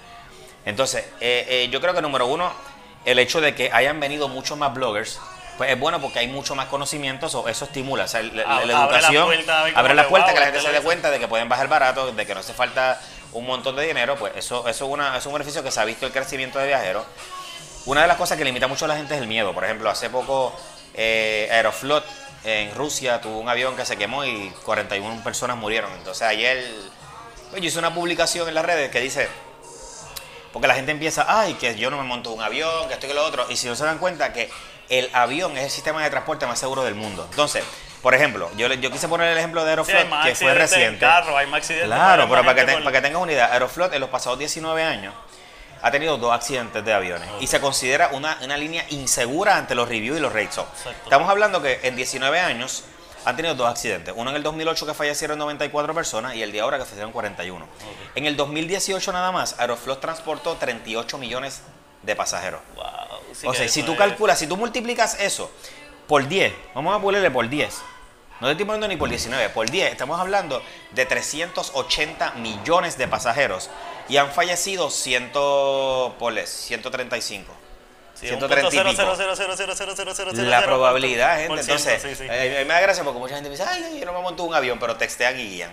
[0.65, 2.51] Entonces, eh, eh, yo creo que número uno,
[3.05, 5.21] el hecho de que hayan venido muchos más bloggers,
[5.63, 8.03] pues es bueno porque hay mucho más conocimiento, eso, eso estimula.
[8.05, 9.29] O sea, la, la- Abre la educación
[9.77, 11.69] abre la que, puerta, wow, que la gente se dé cuenta de que pueden bajar
[11.69, 13.01] barato, de que no hace falta
[13.33, 15.85] un montón de dinero, pues eso, eso es, una, es un beneficio que se ha
[15.85, 17.05] visto el crecimiento de viajeros.
[17.87, 19.53] Una de las cosas que limita mucho a la gente es el miedo.
[19.55, 20.53] Por ejemplo, hace poco
[20.95, 22.05] eh, Aeroflot
[22.43, 25.93] en Rusia tuvo un avión que se quemó y 41 personas murieron.
[25.93, 26.67] Entonces ayer
[27.51, 29.29] pues, yo hice una publicación en las redes que dice,
[30.53, 33.11] porque la gente empieza, ay, que yo no me monto un avión, que esto y
[33.11, 34.51] que lo otro, y si no se dan cuenta que
[34.99, 37.27] el avión es el sistema de transporte más seguro del mundo.
[37.31, 37.65] Entonces,
[38.03, 40.99] por ejemplo, yo, quise poner el ejemplo de Aeroflot, que fue reciente.
[41.01, 43.33] carro, hay más accidentes Claro, pero para que, gente te- por- para que tengas una
[43.33, 45.15] idea, Aeroflot en los pasados 19 años
[45.83, 49.89] ha tenido dos accidentes de aviones y se considera una, una línea insegura ante los
[49.89, 50.61] reviews y los rates.
[51.05, 52.85] Estamos hablando que en 19 años
[53.25, 54.13] han tenido dos accidentes.
[54.17, 57.67] Uno en el 2008 que fallecieron 94 personas y el de ahora que fallecieron 41.
[58.17, 61.63] En el 2018 nada más, Aeroflot transportó 38 millones
[62.03, 62.61] de pasajeros.
[62.75, 62.85] Wow,
[63.35, 65.51] si o sea, si tú calculas, si tú multiplicas eso
[66.07, 67.83] por 10, vamos a ponerle por 10.
[68.41, 69.93] No te estoy poniendo ni por 19, por 10.
[69.93, 73.71] Estamos hablando de 380 millones de pasajeros
[74.09, 75.31] y han fallecido 100,
[76.19, 77.53] ponle, 135.
[80.51, 81.61] La probabilidad, gente.
[81.61, 84.45] Entonces, eh, me da gracia porque mucha gente me dice, ay, yo no me monto
[84.45, 85.73] un avión, pero textean y guían.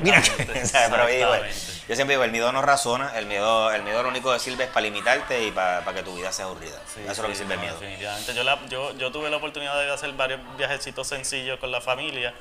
[0.00, 0.22] Mira,
[1.88, 4.64] yo siempre digo, el miedo no razona, el miedo, el miedo lo único que sirve
[4.64, 6.78] es para limitarte y para, para que tu vida sea aburrida.
[6.92, 7.78] Sí, Eso es lo que sirve el no, miedo.
[7.80, 8.34] Definitivamente.
[8.34, 12.32] Yo, la- yo, yo tuve la oportunidad de hacer varios viajecitos sencillos con la familia,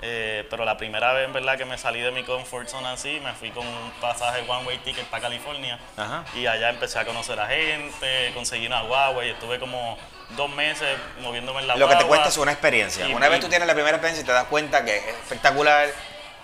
[0.00, 3.18] eh, pero la primera vez en verdad que me salí de mi comfort zone así,
[3.24, 6.24] me fui con un pasaje one way ticket para California Ajá.
[6.36, 9.98] y allá empecé a conocer a gente, conseguí una guagua y estuve como
[10.36, 13.08] dos meses moviéndome en la Lo que te cuesta es una experiencia.
[13.08, 15.88] Y- Una vez tú tienes la primera experiencia y te das cuenta que es espectacular,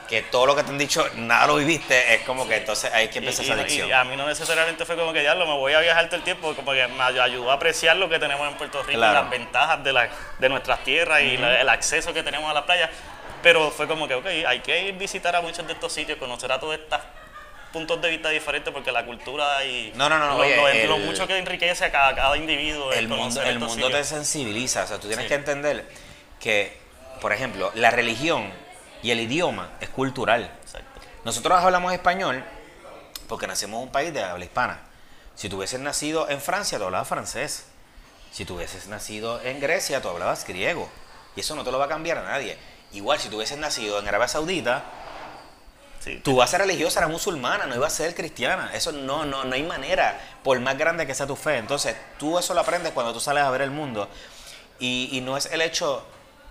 [0.09, 3.09] que todo lo que te han dicho nada lo viviste, es como que entonces es
[3.09, 3.88] que y- esa adicción.
[3.88, 6.17] y a mí no necesariamente fue como que ya lo me voy a viajar todo
[6.17, 8.99] el tiempo, como que me ay- ayudó a apreciar lo que tenemos en Puerto Rico,
[8.99, 9.21] Claro.
[9.23, 12.67] las ventajas de, la, de nuestras tierras y la- el acceso que tenemos a la
[12.67, 12.90] playa.
[13.43, 16.51] Pero fue como que, ok, hay que ir visitar a muchos de estos sitios, conocer
[16.53, 17.01] a todos estos
[17.73, 20.88] puntos de vista diferentes, porque la cultura y No, no, no, lo, oye, lo- el-
[20.88, 22.93] lo mucho que enriquece a cada, cada individuo.
[22.93, 24.85] el mundo, el mundo te sensibiliza.
[24.85, 25.29] O sea, tú tienes Sí.
[25.29, 25.85] que entender
[26.40, 26.77] que,
[27.21, 28.51] por ejemplo, la religión
[29.05, 30.51] y el idioma es cultural.
[30.62, 31.01] Exacto.
[31.25, 32.43] Nosotros hablamos español
[33.29, 34.81] porque nacimos en un país de habla hispana.
[35.35, 37.67] Si tú hubieses nacido en Francia, tú hablabas francés.
[38.33, 40.88] Si tú hubieses nacido en Grecia, tú hablabas griego.
[41.37, 42.57] Y eso no te lo va a cambiar a nadie.
[42.93, 44.85] Igual, si tú hubieses nacido en Arabia Saudita,
[46.01, 46.21] Sí.
[46.23, 48.71] tú vas a ser religiosa, eras musulmana, no ibas a ser cristiana.
[48.75, 51.57] Eso no, no, no hay manera, por más grande que sea tu fe.
[51.59, 54.09] Entonces, tú eso lo aprendes cuando tú sales a ver el mundo.
[54.79, 56.07] Y, y no es el hecho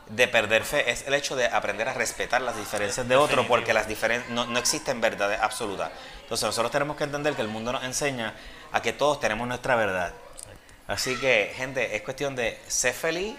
[0.07, 3.73] de perder fe, es el hecho de aprender a respetar las diferencias de otro, porque
[3.73, 5.91] las diferen no, no existen verdades absolutas.
[6.21, 8.33] Entonces, nosotros tenemos que entender que el mundo nos enseña
[8.71, 10.13] a que todos tenemos nuestra verdad.
[10.87, 13.35] Así que, gente, es cuestión de ser feliz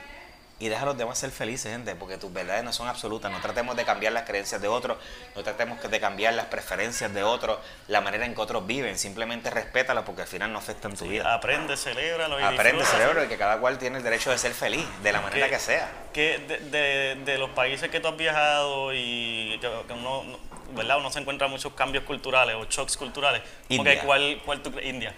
[0.61, 3.31] y dejar a los demás ser felices, gente, porque tus verdades no son absolutas.
[3.31, 4.99] No tratemos de cambiar las creencias de otros,
[5.35, 8.97] no tratemos de cambiar las preferencias de otros, la manera en que otros viven.
[8.97, 11.35] Simplemente respétalas porque al final no afectan tu vida.
[11.35, 14.87] Aprende, celébralo y Aprende, cerebro, y que cada cual tiene el derecho de ser feliz,
[15.03, 15.90] de la manera que sea.
[16.12, 20.38] que de, de- de los países que tú has viajado y que, uno, no-
[20.77, 20.99] ¿verdad?
[20.99, 23.43] uno se encuentra muchos cambios culturales o shocks culturales.
[23.69, 24.01] India.
[24.01, 24.73] que ¿cuál, cuál tú?
[24.81, 25.12] India.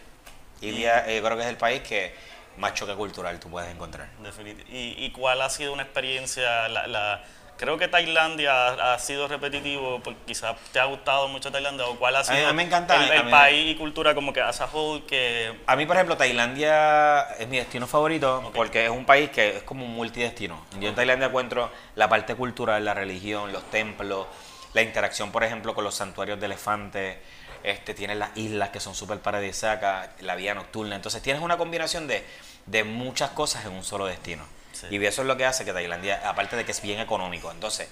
[0.62, 2.14] India, eh, yo creo que es el país que
[2.58, 4.08] más choque cultural tú puedes encontrar.
[4.22, 6.68] Definit- ¿Y, y cuál ha sido una experiencia?
[6.68, 7.22] La, la-
[7.58, 12.16] creo que Tailandia ha, sido repetitivo, porque quizás te ha gustado mucho Tailandia, o cuál
[12.16, 14.32] ha mí- sido a mí me encanta, el, el a mí- país y cultura como
[14.32, 15.58] que as a whole que...
[15.66, 19.62] A mí, por ejemplo, Tailandia es mi destino favorito porque es un país que es
[19.62, 20.66] como un multidestino.
[20.78, 24.26] Yo en Tailandia encuentro la parte cultural, la religión, los templos,
[24.74, 27.16] la interacción, por ejemplo, con los santuarios de elefantes.
[27.62, 30.94] Este, tienes las islas que son súper paradisíacas, la vida nocturna.
[30.96, 32.24] Entonces tienes una combinación de,
[32.66, 34.44] de muchas cosas en un solo destino.
[34.72, 34.86] Sí.
[34.90, 37.50] Y eso es lo que hace que Tailandia, aparte de que es bien económico.
[37.50, 37.88] Entonces,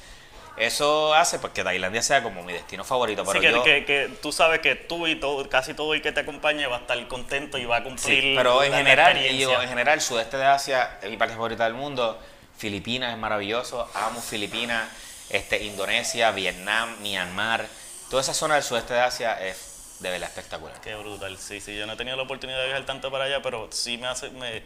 [0.56, 3.24] eso hace pues, que Tailandia sea como mi destino favorito.
[3.24, 6.02] Pero Así que, yo- que- que tú sabes que tú y todo, casi todo el
[6.02, 8.76] que te acompañe va a estar contento y va a cumplir Sí, pero en la-
[8.78, 12.20] general, yo, en general, sudeste de Asia es mi parte favorita del mundo.
[12.56, 14.86] Filipinas es maravilloso, amo Filipinas,
[15.34, 17.66] este, Indonesia, Vietnam, Myanmar.
[18.10, 20.80] Toda esa zona del sudeste de Asia es de verdad espectacular.
[20.80, 23.40] Qué brutal, sí, sí, yo no he tenido la oportunidad de viajar tanto para allá,
[23.42, 24.62] pero sí me hace, me,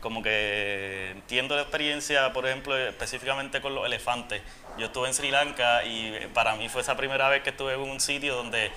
[0.00, 4.42] como que entiendo la experiencia, por ejemplo, específicamente con los elefantes.
[4.78, 7.74] Yo estuve en Sri Lanka y eh, para mí fue esa primera vez que estuve
[7.74, 8.70] en un sitio donde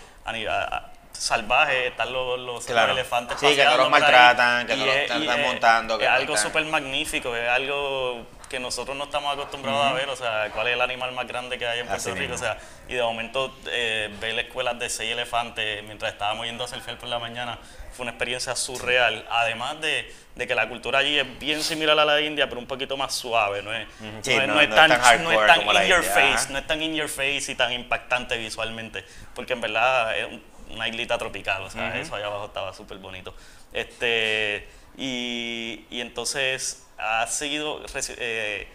[1.13, 2.89] salvaje están los, los, Claro.
[2.89, 3.91] los elefantes Sí, que no los ahí.
[3.91, 8.25] maltratan, que no los es- están montando, que es algo súper magnífico, es algo
[8.55, 11.57] que nosotros no estamos acostumbrados a ver, o sea, cuál es el animal más grande
[11.57, 14.89] que hay en Así Puerto Rico, o sea, y de momento eh, ver escuelas de
[14.89, 17.59] seis elefantes mientras estábamos yendo a hacer fel por la mañana
[17.91, 19.25] fue una experiencia surreal.
[19.29, 22.61] Además de, de que la cultura allí es bien similar a la de India, pero
[22.61, 23.87] un poquito más suave, no es,
[24.21, 26.53] Sí, no es- no- no es no es tan, no es in your India, face,
[26.53, 30.43] no es tan in your face y tan impactante visualmente, porque en verdad es un-
[30.69, 33.33] una islita tropical, o sea, eso allá abajo estaba súper bonito.
[33.73, 37.81] Este, y, y entonces ha seguido
[38.17, 38.67] eh,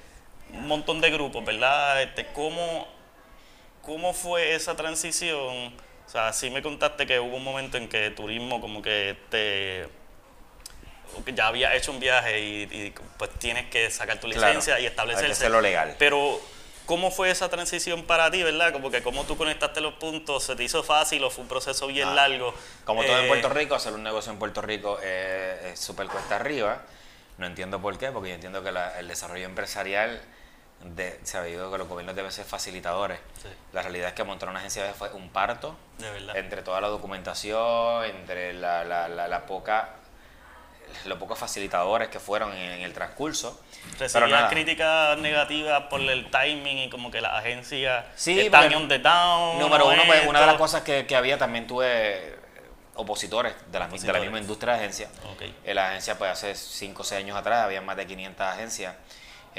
[0.53, 2.03] un montón de grupos, ¿verdad?
[2.03, 2.87] Este, ¿cómo,
[3.83, 5.75] ¿Cómo fue esa transición?
[6.07, 9.87] O sea, sí me contaste que hubo un momento en que turismo como que te
[11.35, 14.77] ya había hecho un viaje y, y, pues tienes que sacar tu Claro, licencia y
[14.77, 15.33] hay que establecerse.
[15.33, 15.97] hacerlo legal.
[15.99, 16.41] Pero,
[16.91, 18.73] ¿cómo fue esa transición para ti, verdad?
[18.73, 21.87] Como que cómo tú conectaste los puntos, ¿se te hizo fácil o fue un proceso
[21.87, 22.53] bien Ah, largo?
[22.85, 26.09] Como todo en Eh, Puerto Rico, hacer un negocio en Puerto Rico es es súper
[26.09, 26.83] cuesta arriba.
[27.39, 30.21] No entiendo por qué, porque yo entiendo que la- el desarrollo empresarial
[30.83, 33.21] de, se ha oído que los gobiernos deben ser facilitadores.
[33.41, 33.49] Sí.
[33.73, 35.77] La realidad es que montar una agencia fue un parto.
[35.99, 36.37] De verdad.
[36.37, 39.91] Entre toda la documentación, entre la, la, la, la poca
[41.05, 43.61] los pocos facilitadores que fueron en, el transcurso.
[43.99, 44.49] Nada.
[44.49, 49.59] críticas negativas por el timing y como que las agencias Sí, están on the down.
[49.59, 52.37] Número uno, pues, una de las cosas que, que había también tuve eh,
[52.95, 54.23] opositores de la, de la Opositores.
[54.23, 55.09] misma industria de agencia.
[55.33, 55.43] Ok.
[55.65, 58.95] En la agencia, pues hace 5 o 6 años atrás, había más de 500 agencias.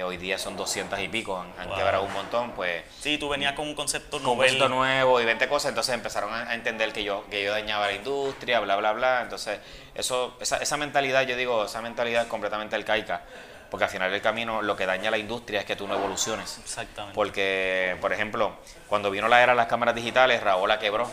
[0.03, 1.77] Hoy día son 200 y pico, han, han Wow.
[1.77, 5.25] quebrado un montón, pues Sí, tú venías con un concepto con un concepto nuevo y
[5.25, 8.75] 20 cosas, entonces empezaron a, a entender que yo, que yo dañaba la industria, bla,
[8.75, 9.21] bla, bla.
[9.21, 9.59] Entonces,
[9.95, 13.21] eso, esa, esa mentalidad, yo digo, esa mentalidad es completamente arcaica,
[13.69, 16.57] porque al final del camino lo que daña la industria es que tú no evoluciones.
[16.63, 17.15] Exactamente.
[17.15, 18.53] Porque, por ejemplo,
[18.87, 21.09] cuando vino la era de las cámaras digitales, Raúl la quebró.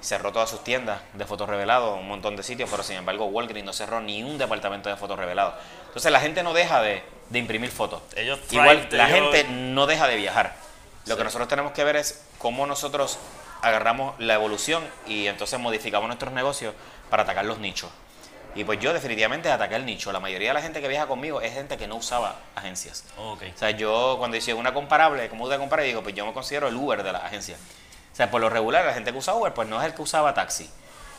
[0.00, 3.64] Cerró todas sus tiendas de fotos revelados, un montón de sitios, pero sin embargo Walgreens
[3.64, 5.54] no cerró ni un departamento de fotos revelados.
[5.86, 8.02] Entonces la gente no deja de, de imprimir fotos.
[8.16, 10.54] Ellos Igual la ellos- gente no deja de viajar.
[11.06, 11.18] Lo Sí.
[11.18, 13.18] que nosotros tenemos que ver es cómo nosotros
[13.62, 16.74] agarramos la evolución y entonces modificamos nuestros negocios
[17.10, 17.90] para atacar los nichos.
[18.54, 20.12] Y pues yo definitivamente ataqué el nicho.
[20.12, 23.04] La mayoría de la gente que viaja conmigo es gente que no usaba agencias.
[23.16, 23.44] Ok.
[23.54, 26.68] O sea, yo cuando hice una comparable, como te comparé, digo, pues yo me considero
[26.68, 27.56] el Uber de la agencia.
[28.12, 30.02] O sea, por lo regular, la gente que usa Uber, pues no es el que
[30.02, 30.68] usaba taxi.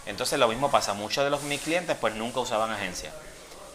[0.06, 3.12] Entonces lo mismo pasa, muchos de los mis clientes pues nunca usaban agencia.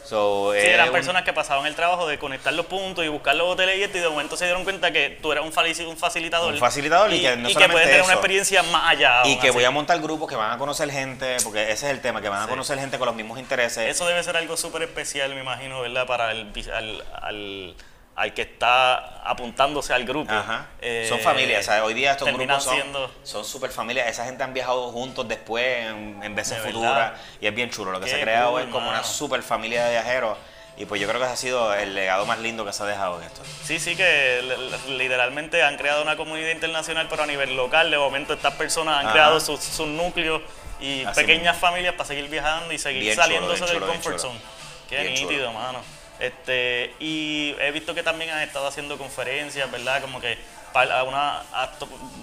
[0.08, 3.08] So, Sí, es eran un- personas que pasaban el trabajo de conectar los puntos y
[3.08, 5.52] buscar los hoteles y esto, y de momento se dieron cuenta que tú eras un,
[5.52, 6.54] facilitador.
[6.54, 9.20] Un facilitador y que no y solamente pueden tener una experiencia más allá.
[9.26, 9.54] Y que así.
[9.54, 12.30] voy a montar grupos que van a conocer gente, porque ese es el tema, que
[12.30, 13.84] van a conocer gente con los mismos intereses.
[13.90, 16.06] Eso debe ser algo súper especial, me imagino, ¿verdad?
[16.06, 17.74] Para el, al, al,
[18.18, 20.32] al que está apuntándose al grupo.
[20.32, 20.66] Ajá.
[20.80, 24.08] Eh, son familias, sea, hoy día estos grupos son, siendo- son super familias.
[24.08, 27.92] Esa gente han viajado juntos después en, en veces De futuras y es bien chulo.
[27.92, 29.08] Lo que Qué se ha creado cool, es como una mano.
[29.08, 30.36] super familia de viajeros
[30.76, 32.86] y pues yo creo que ese ha sido el legado más lindo que se ha
[32.86, 33.40] dejado en esto.
[33.64, 34.42] Sí, sí, que
[34.88, 39.06] literalmente han creado una comunidad internacional, pero a nivel local, de momento estas personas han
[39.06, 39.12] Ajá.
[39.12, 40.40] creado sus, sus núcleos
[40.80, 43.92] y Así pequeñas familias para seguir viajando y seguir Bien chulo, saliéndose bien del chulo,
[43.92, 44.28] comfort chulo.
[44.30, 44.40] zone.
[44.88, 45.30] Qué Bien chulo.
[45.30, 45.80] nítido, mano.
[46.20, 50.00] Este, y he visto que también has estado haciendo conferencias, ¿verdad?
[50.00, 50.36] Como que
[50.72, 51.42] para una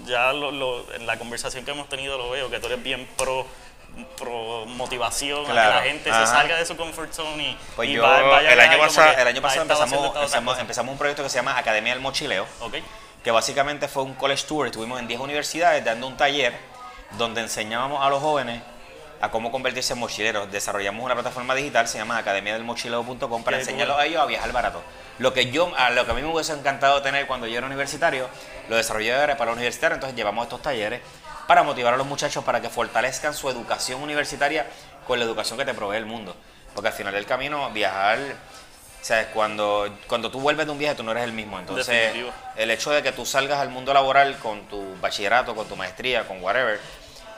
[0.04, 3.08] ya lo- lo- en la conversación que hemos tenido lo veo, que tú eres bien
[3.16, 3.46] pro
[4.18, 6.26] pro motivación a Claro, que la gente ajá.
[6.26, 8.78] se salga de su comfort zone y, Pues y yo, va- vaya a el, año
[8.78, 12.46] pasado, el año pasado empezamos, empezamos, empezamos un proyecto que se llama Academia del Mochileo.
[12.60, 12.74] Ok.
[13.24, 14.66] que básicamente fue un college tour.
[14.66, 16.56] Estuvimos en 10 universidades dando un taller
[17.18, 18.62] donde enseñábamos a los jóvenes
[19.20, 20.50] a cómo convertirse en mochileros.
[20.50, 24.04] Desarrollamos una plataforma digital, se llama academiadelmochileo.com, para Qué enseñarlos cool.
[24.04, 24.82] a ellos a viajar barato.
[25.18, 27.66] Lo que yo, a lo que a mí me hubiese encantado tener cuando yo era
[27.66, 28.28] universitario,
[28.68, 31.00] lo desarrollé para los universitarios, entonces llevamos estos talleres
[31.46, 34.66] para motivar a los muchachos para que fortalezcan su educación universitaria
[35.06, 36.34] con la educación que te provee el mundo.
[36.74, 38.18] Porque al final del camino, viajar,
[39.00, 39.28] ¿sabes?
[39.32, 41.58] Cuando, cuando tú vuelves de un viaje, tú no eres el mismo.
[41.58, 42.32] Entonces, Definitivo.
[42.56, 46.26] el hecho de que tú salgas al mundo laboral con tu bachillerato, con tu maestría,
[46.26, 46.80] con whatever,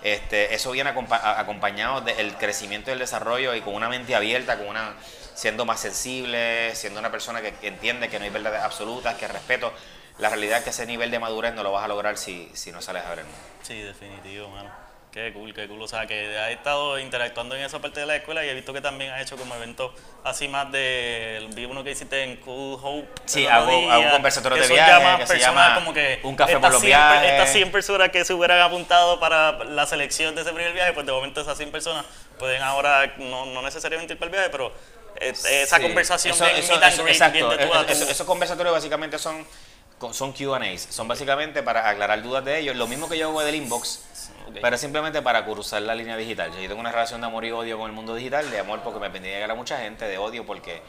[0.02, 4.68] este, eso viene acompañado del crecimiento y el desarrollo y con una mente abierta, con
[4.68, 4.94] una
[5.34, 9.72] siendo más sensible, siendo una persona que, entiende que no hay verdades absolutas, que respeto.
[10.18, 12.72] La realidad es que ese nivel de madurez no lo vas a lograr si, si
[12.72, 13.40] no sales a ver el mundo.
[13.62, 14.87] Sí, definitivo, mano.
[15.12, 15.80] Qué cool, qué cool.
[15.80, 18.74] O sea, que has estado interactuando en esa parte de la escuela y he visto
[18.74, 19.90] que también has hecho como eventos
[20.22, 21.48] así más de...
[21.54, 23.08] Vi uno que hiciste en Cool Hope.
[23.24, 26.36] Sí, hago- día, hago conversatorios que de viaje, más que se llama como que Un
[26.36, 27.30] café por los 100 viajes.
[27.32, 31.06] Estas 100 personas que se hubieran apuntado para la selección de ese primer viaje, pues
[31.06, 32.04] de momento esas 100 personas
[32.38, 34.72] pueden ahora, no, no necesariamente ir para el viaje, pero
[35.20, 35.30] eh,
[35.62, 35.82] esa Sí.
[35.82, 37.74] conversación Eso- de eso- meet and eso- greet, bien tú.
[37.92, 39.44] Eso- esos conversatorios básicamente son,
[40.12, 40.86] son QAs.
[40.90, 42.76] Son básicamente para aclarar dudas de ellos.
[42.76, 44.04] Lo mismo que yo hago del inbox,
[44.48, 44.56] Ok.
[44.60, 46.50] pero simplemente para cruzar la línea digital.
[46.52, 48.98] Yo tengo una relación de amor y odio con el mundo digital, de amor porque
[49.00, 50.82] me permite llegar a mucha gente, de odio porque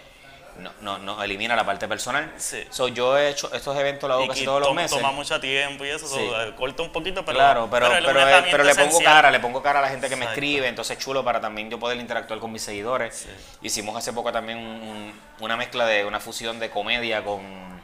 [0.57, 2.33] no, no, no elimina la parte personal.
[2.35, 2.61] Sí.
[2.69, 4.97] So, yo he hecho estos eventos, lo hago casi todos los meses.
[4.97, 6.21] Toma mucho tiempo y eso, so, Sí.
[6.35, 7.37] eh, corta un poquito, pero.
[7.37, 10.15] claro, pero, pero, herramienta pero le pongo cara, le pongo cara a la gente que
[10.17, 10.41] me Exacto.
[10.41, 13.15] escribe, entonces chulo para también yo poder interactuar con mis seguidores.
[13.15, 13.29] Sí.
[13.61, 17.79] Hicimos hace poco también un- una mezcla de una fusión de comedia con,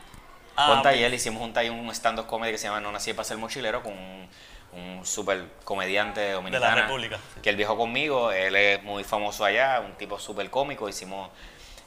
[0.58, 3.26] Ah, con taller, hicimos un taller, un stand-up comedy que se llama No nací para
[3.26, 4.30] ser mochilero con un,
[4.76, 6.76] un super comediante dominicano.
[6.76, 7.42] República, sí.
[7.42, 10.88] Que él viajó conmigo, él es muy famoso allá, un tipo súper cómico.
[10.90, 11.30] Hicimos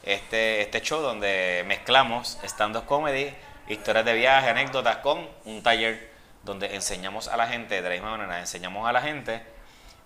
[0.02, 3.34] este, este show donde mezclamos stand-up comedy,
[3.68, 6.10] historias de viaje, anécdotas con un taller
[6.42, 9.42] donde enseñamos a la gente, de la misma manera, enseñamos a la gente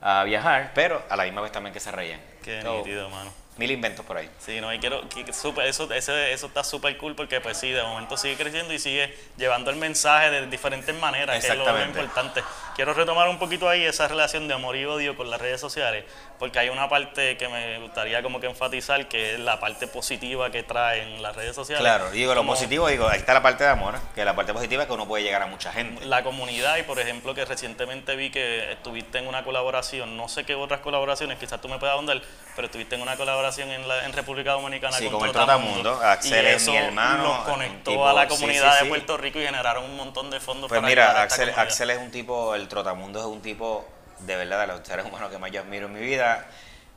[0.00, 2.20] a viajar, pero a la misma vez también que se reían.
[2.42, 3.32] Qué So, nítido, mano.
[3.58, 4.30] Mil inventos por ahí.
[4.38, 7.70] Sí, no, y quiero, que- súper- eso, ese- eso está súper cool porque pues sí,
[7.70, 11.60] de momento sigue creciendo y sigue llevando el mensaje de diferentes maneras, que es lo,
[11.64, 12.00] Exactamente.
[12.00, 12.42] importante.
[12.74, 16.06] Quiero retomar un poquito ahí esa relación de amor y odio con las redes sociales,
[16.38, 20.50] porque hay una parte que me gustaría como que enfatizar, que es la parte positiva
[20.50, 21.82] que traen las redes sociales.
[21.82, 24.84] Claro, digo, lo positivo, digo, ahí está la parte de amor, que la parte positiva
[24.84, 26.06] es que uno puede llegar a mucha gente.
[26.06, 30.44] La comunidad y por ejemplo que recientemente vi que estuviste en una colaboración, no sé
[30.44, 32.22] qué otras colaboraciones, quizás tú me puedas ahondar,
[32.56, 36.00] pero estuviste en una colaboración en, la, en República Dominicana Sí, con, con el Trotamundo.
[36.02, 38.88] Axel y es eso mi hermano, los conectó tipo- a la comunidad sí, de sí.
[38.88, 41.52] Puerto Rico y generaron un montón de fondos Pues para mira, a esta Axel.
[41.56, 43.86] Axel es un tipo, el trotamundo es un tipo,
[44.20, 46.46] de verdad, de los seres humanos que más yo admiro en mi vida.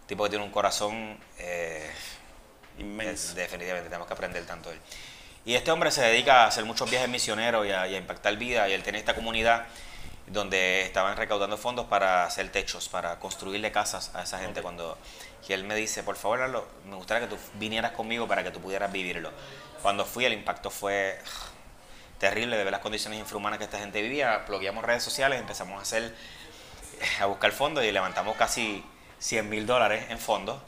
[0.08, 1.90] Tipo que tiene un corazón, eh,
[2.78, 3.12] Inmenso.
[3.30, 4.82] es- definitivamente tenemos que aprender tanto de él.
[5.46, 8.68] Y este hombre se dedica a hacer muchos viajes misioneros y a, impactar vida.
[8.68, 9.66] Y él tiene esta comunidad
[10.28, 14.62] donde estaban recaudando fondos para hacer techos, para construirle casas a esa gente.
[14.62, 14.98] Cuando
[15.48, 18.60] y él me dice, por favor, me gustaría que tú vinieras conmigo para que tú
[18.60, 19.32] pudieras vivirlo.
[19.82, 21.20] Cuando fui, el impacto fue
[22.18, 24.44] terrible de ver las condiciones infrahumanas que esta gente vivía.
[24.48, 26.16] Bloqueamos redes sociales, empezamos a hacer,
[27.22, 28.84] a buscar fondos y levantamos casi
[29.20, 30.60] 100 mil dólares en fondos.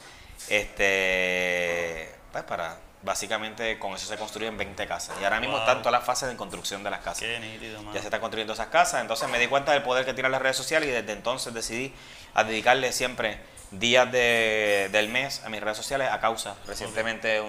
[0.48, 5.16] Este, pues para básicamente con eso se construyen 20 casas.
[5.20, 7.28] Y ahora mismo están todas las fases de construcción de las casas.
[7.92, 9.00] ya se están construyendo esas casas.
[9.00, 11.92] Entonces me di cuenta del poder que tienen las redes sociales y desde entonces decidí
[12.34, 13.38] a dedicarle siempre
[13.70, 16.56] días de, del mes a mis redes sociales a causa.
[16.66, 17.42] Recientemente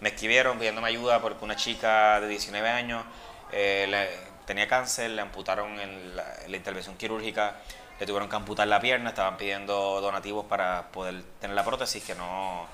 [0.00, 3.04] me escribieron pidiéndome ayuda porque una chica de 19 años
[3.52, 4.08] eh,
[4.46, 7.56] tenía cáncer, le amputaron en la, intervención quirúrgica,
[8.00, 12.14] le tuvieron que amputar la pierna, estaban pidiendo donativos para poder tener la prótesis que
[12.14, 12.66] no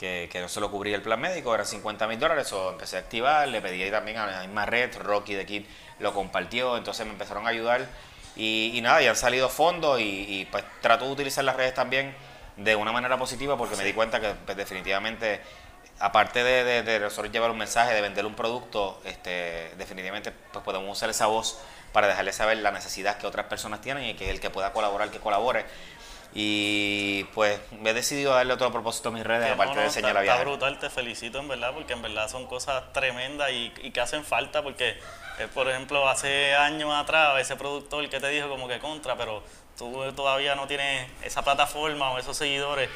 [0.00, 3.00] que, no se lo cubría el plan médico, eran 50 mil dólares, o empecé a
[3.00, 5.64] activar, le pedí también a la misma red, Rocky de Kid
[5.98, 7.86] lo compartió, entonces me empezaron a ayudar
[8.34, 12.14] y, nada, y han salido fondos y, pues trato de utilizar las redes también
[12.56, 15.40] de una manera positiva porque me di cuenta que pues, definitivamente,
[15.98, 20.90] aparte de, de, nosotros llevar un mensaje, de vender un producto, este, definitivamente pues podemos
[20.90, 21.60] usar esa voz
[21.92, 25.10] para dejarle saber la necesidad que otras personas tienen y que el que pueda colaborar,
[25.10, 25.66] que colabore.
[26.32, 30.20] Y pues me he decidido darle otro propósito a mis redes, aparte de enseñar la
[30.20, 30.32] vida.
[30.34, 34.00] Está brutal, te felicito en verdad, porque en verdad son cosas tremendas y, y que
[34.00, 34.96] hacen falta, porque
[35.40, 39.42] eh, por ejemplo, hace años atrás, ese productor que te dijo como que contra, pero
[39.78, 42.90] tú todavía no tienes esa plataforma o esos seguidores,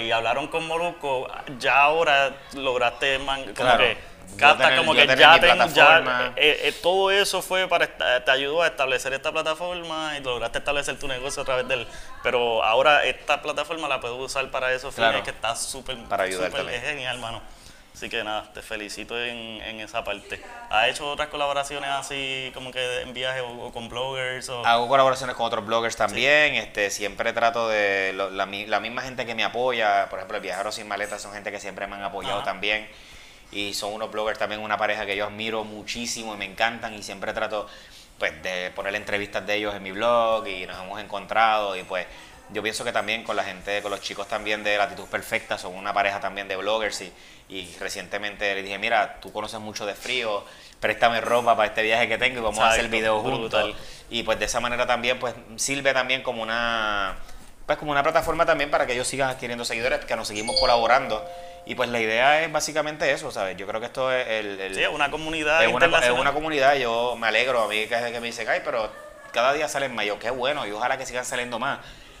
[0.00, 3.18] y hablaron con Moruco, ya ahora lograste
[3.54, 3.98] como que
[4.76, 5.16] como que ya,
[5.68, 10.58] ya eh, eh, todo eso fue para te ayudó a establecer esta plataforma y lograste
[10.58, 11.86] establecer tu negocio a través del
[12.22, 16.52] pero ahora esta plataforma la puedes usar para esos fines que está súper para ayudar
[16.70, 17.42] es genial hermano
[17.94, 20.42] Así que nada, te felicito en, en, esa parte.
[20.68, 24.48] ¿Has hecho otras colaboraciones así como que en viaje o, con bloggers?
[24.48, 24.66] O?
[24.66, 26.56] Hago colaboraciones con otros bloggers también.
[26.56, 30.08] Este, siempre trato de la, la, misma gente que me apoya.
[30.10, 32.88] Por ejemplo, el Viajero Sin Maletas son gente que siempre me han apoyado también.
[33.52, 36.94] Y son unos bloggers también, una pareja que yo admiro muchísimo y me encantan.
[36.94, 37.68] Y siempre trato
[38.18, 42.06] pues de poner entrevistas de ellos en mi blog y nos hemos encontrado y pues
[42.50, 45.74] yo pienso que también con la gente, con los chicos también de Latitud Perfecta, son
[45.74, 47.12] una pareja también de bloggers y,
[47.48, 50.44] y recientemente le dije, mira, tú conoces mucho de frío,
[50.78, 53.74] préstame ropa para este viaje que tengo y vamos a hacer videos juntos.
[54.10, 57.16] Y pues de esa manera también pues sirve también como una
[57.66, 61.24] pues como una plataforma también para que ellos sigan adquiriendo seguidores, que nos seguimos colaborando.
[61.66, 63.56] Y pues la idea es básicamente eso, ¿sabes?
[63.56, 64.74] Yo creo que esto es el...
[64.74, 68.20] sí, una comunidad es una, es una comunidad, yo me alegro, a mí que, que
[68.20, 68.90] me dicen, ay, pero
[69.32, 71.78] cada día salen más, yo, qué bueno, y ojalá que sigan saliendo más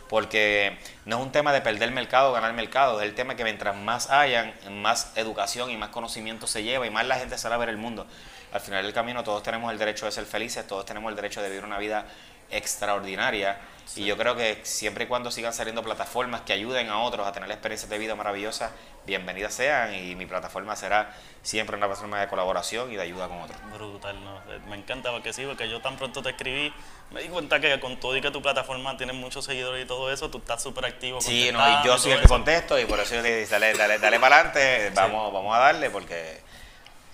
[0.08, 0.76] porque
[1.06, 3.74] no es un tema de perder mercado o ganar mercado, es el tema que mientras
[3.74, 7.68] más hayan, más educación y más conocimiento se lleva y más la gente sabe ver
[7.68, 8.06] el mundo.
[8.52, 11.42] Al final del camino todos tenemos el derecho de ser felices, todos tenemos el derecho
[11.42, 12.06] de vivir una vida
[12.50, 13.58] extraordinaria
[13.96, 17.32] y yo creo que siempre y cuando sigan saliendo plataformas que ayuden a otros a
[17.32, 18.72] tener experiencias de vida maravillosas,
[19.06, 23.40] bienvenidas sean y mi plataforma será siempre una plataforma de colaboración y de ayuda con
[23.42, 23.58] otros.
[23.72, 24.40] Brutal, ¿no?
[24.68, 26.72] me encanta porque sí, porque yo tan pronto te escribí,
[27.10, 30.12] me di cuenta que con todo y que tu plataforma tiene muchos seguidores y todo
[30.12, 31.20] eso, tú estás súper activo.
[31.20, 33.74] Sí, no, y yo soy el que contesto y por eso yo le dije, dale,
[33.74, 36.40] dale, dale para adelante, vamos, vamos a darle porque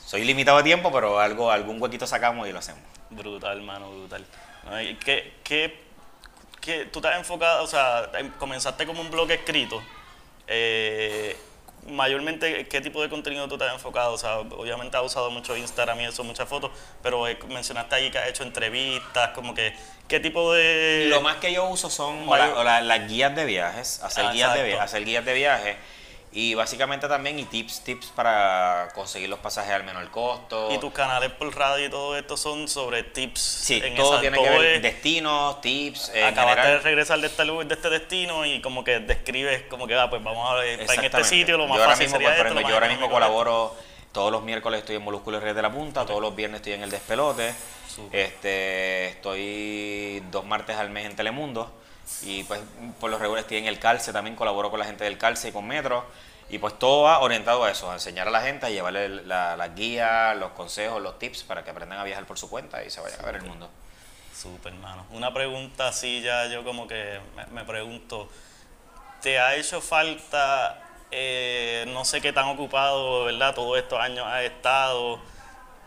[0.06, 2.82] soy limitado de tiempo, pero algo, algún huequito sacamos y lo hacemos.
[3.10, 4.24] Brutal, hermano, brutal.
[5.04, 5.89] ¿Qué, qué,
[6.60, 9.82] qué, tú te has enfocado, o sea, em, comenzaste como un blog escrito.
[10.46, 11.36] Eh,
[11.88, 14.12] mayormente, ¿qué tipo de contenido tú te has enfocado?
[14.12, 16.70] O sea, obviamente has usado mucho Instagram y eso, muchas fotos,
[17.02, 19.74] pero eh, mencionaste ahí que has hecho entrevistas, como que,
[20.08, 21.06] ¿qué tipo de...?
[21.08, 25.04] Lo más que yo uso son las guías de viajes, hacer, ah, guías de, hacer
[25.04, 25.76] guías de viajes
[26.32, 30.68] y básicamente también y tips, tips para conseguir los pasajes al menor costo.
[30.70, 33.40] Y tus canales por radio y todo esto son sobre tips.
[33.40, 36.12] Sí, todo tiene que ver destinos, tips.
[36.24, 40.08] Acabaste de regresar de este, de este destino y como que describes como que, ah,
[40.08, 42.74] pues vamos a ver, en este sitio lo más yo fácil mismo, sería pues, Yo
[42.74, 43.74] ahora mismo colaboro,
[44.12, 46.84] todos los miércoles estoy en Molúsculo Red de la Punta, todos los viernes estoy en
[46.84, 47.52] El Despelote,
[48.12, 51.80] este estoy dos martes al mes en Telemundo
[52.22, 52.60] y pues
[52.98, 55.52] por los regulares estoy en el Calce, también colaboro con la gente del Calce y
[55.52, 56.04] con Metro.
[56.50, 59.56] Y pues todo va orientado a eso, a enseñar a la gente, a llevarle las
[59.56, 62.90] la guías, los consejos, los tips para que aprendan a viajar por su cuenta y
[62.90, 63.70] se vayan a ver el mundo.
[64.34, 65.06] Súper, hermano.
[65.10, 67.20] Una pregunta así ya yo como que
[67.52, 68.28] me, pregunto,
[69.22, 70.82] ¿te ha hecho falta,
[71.12, 73.54] eh, no sé qué tan ocupado, ¿verdad?
[73.54, 75.20] Todos estos años has estado,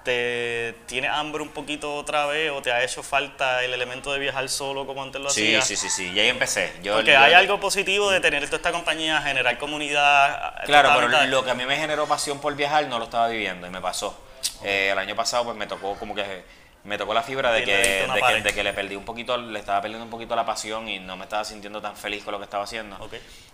[0.04, 4.20] ¿te tiene hambre un poquito otra vez o te ha hecho falta el elemento de
[4.20, 5.68] viajar solo como antes lo Sí, hacías?
[5.68, 6.12] sí, sí, sí.
[6.14, 6.74] Y ahí empecé.
[6.84, 10.56] Yo, Porque yo- hay algo positivo de tener toda esta compañía, generar comunidad.
[10.66, 13.28] Claro, total, pero lo que a mí me generó pasión por viajar no lo estaba
[13.30, 14.20] viviendo y me pasó.
[14.64, 16.44] Eh, el año pasado pues me tocó como que
[16.84, 17.84] me tocó la fibra de Y que, de,
[18.14, 18.44] que, pared.
[18.44, 21.16] de que le perdí un poquito, le estaba perdiendo un poquito la pasión y no
[21.16, 22.98] me estaba sintiendo tan feliz con lo que estaba haciendo.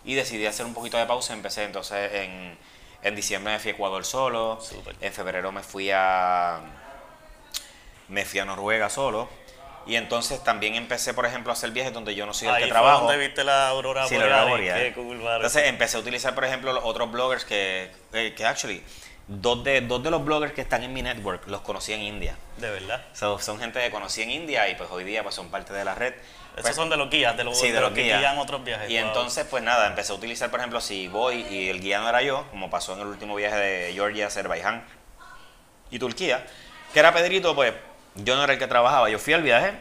[0.03, 1.33] Y decidí hacer un poquito de pausa.
[1.33, 2.57] Empecé entonces en,
[3.03, 4.59] en diciembre me fui a Ecuador solo.
[4.61, 4.95] Súper.
[5.01, 6.59] En febrero me fui a
[8.07, 9.29] me fui a Noruega solo.
[9.85, 12.63] Y entonces también empecé, por ejemplo, a hacer viajes donde yo no soy el Ahí
[12.63, 13.05] que fue trabajo.
[13.07, 14.39] donde viste la aurora Sí, la boreal.
[14.39, 14.79] aurora boreal.
[14.81, 15.35] Qué cool, vale.
[15.37, 18.83] Entonces empecé a utilizar, por ejemplo, los otros bloggers que, que, que actually,
[19.27, 22.35] dos de, dos de los bloggers que están en mi network los conocí en India.
[22.57, 23.03] de verdad.
[23.13, 25.83] So, son gente que conocí en India y pues hoy día pues son parte de
[25.85, 26.13] la red.
[26.53, 28.19] Esos Pues, son de los guías, de los, sí, de de los los que guías.
[28.19, 28.89] guían otros viajes.
[28.89, 29.07] Y Wow.
[29.07, 32.21] entonces, pues nada, empecé a utilizar, por ejemplo, si voy y el guía no era
[32.21, 34.83] yo, como pasó en el último viaje de Georgia, Azerbaiyán
[35.91, 36.45] y Turquía,
[36.93, 37.73] que era Pedrito, pues
[38.15, 39.71] yo no era el que trabajaba, yo fui al viaje,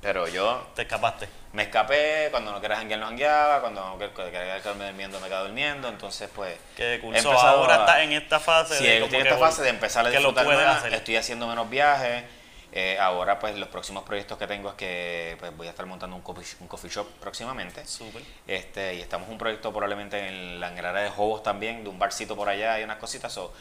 [0.00, 1.28] pero yo Te escapaste.
[1.52, 5.26] me escapé, cuando no quería janguear no jangueaba, cuando no quer- quería quedarme durmiendo me
[5.26, 6.56] quedaba durmiendo, entonces pues...
[6.76, 7.16] Qué cool.
[7.16, 8.76] he So, empezado ahora a- estás en esta fase.
[8.78, 10.94] Sí, de estoy en que esta fase de empezar a que lo disfrutar más, hacer.
[10.94, 12.24] estoy haciendo menos viajes,
[12.72, 16.14] eh, ahora pues los próximos proyectos que tengo es que pues, voy a estar montando
[16.14, 17.84] un coffee, un coffee shop próximamente.
[17.86, 18.22] Súper.
[18.46, 22.36] Este, y estamos un proyecto probablemente en la área de Jobos también, de un barcito
[22.36, 23.32] por allá y unas cositas.
[23.32, 23.52] So,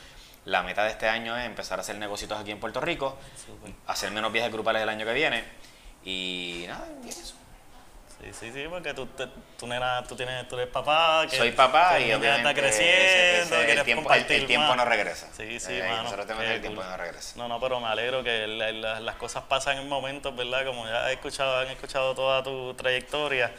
[0.46, 3.18] la meta de este año es empezar a hacer negocios aquí en Puerto Rico,
[3.88, 5.44] hacer menos viajes grupales el año que viene
[6.04, 7.36] y nada, y eso.
[8.22, 11.26] Sí, sí, sí, porque tú, te- tú, nena, tú, tienes, tú eres papá.
[11.30, 14.68] Que, Soy papá y obviamente está creciendo, ese- ese- el, tiempo, el- compartir el tiempo
[14.68, 14.78] más.
[14.78, 15.30] no regresa.
[15.38, 16.04] Sí, sí, Eh, mano.
[16.04, 17.34] Nosotros tenemos el tiempo no regresa.
[17.38, 20.66] No, no, pero me alegro que la- la- las cosas pasan en momentos, ¿verdad?
[20.66, 23.54] Como ya he escuchado, han escuchado toda tu trayectoria,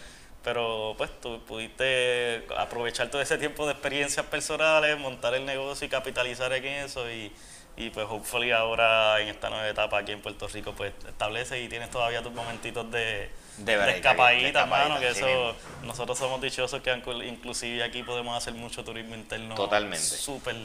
[0.44, 5.88] pero pues tú pudiste aprovechar todo ese tiempo de experiencias personales, montar el negocio y
[5.90, 7.32] capitalizar en eso y,
[7.76, 11.68] y pues hopefully ahora en esta nueva etapa aquí en Puerto Rico pues establece y
[11.68, 16.82] tienes todavía tus momentitos de, De break, escapadita, de mano, que eso, nosotros somos dichosos
[16.82, 16.92] que
[17.26, 19.54] inclusive aquí podemos hacer mucho turismo interno.
[19.54, 20.04] Totalmente.
[20.04, 20.56] Súper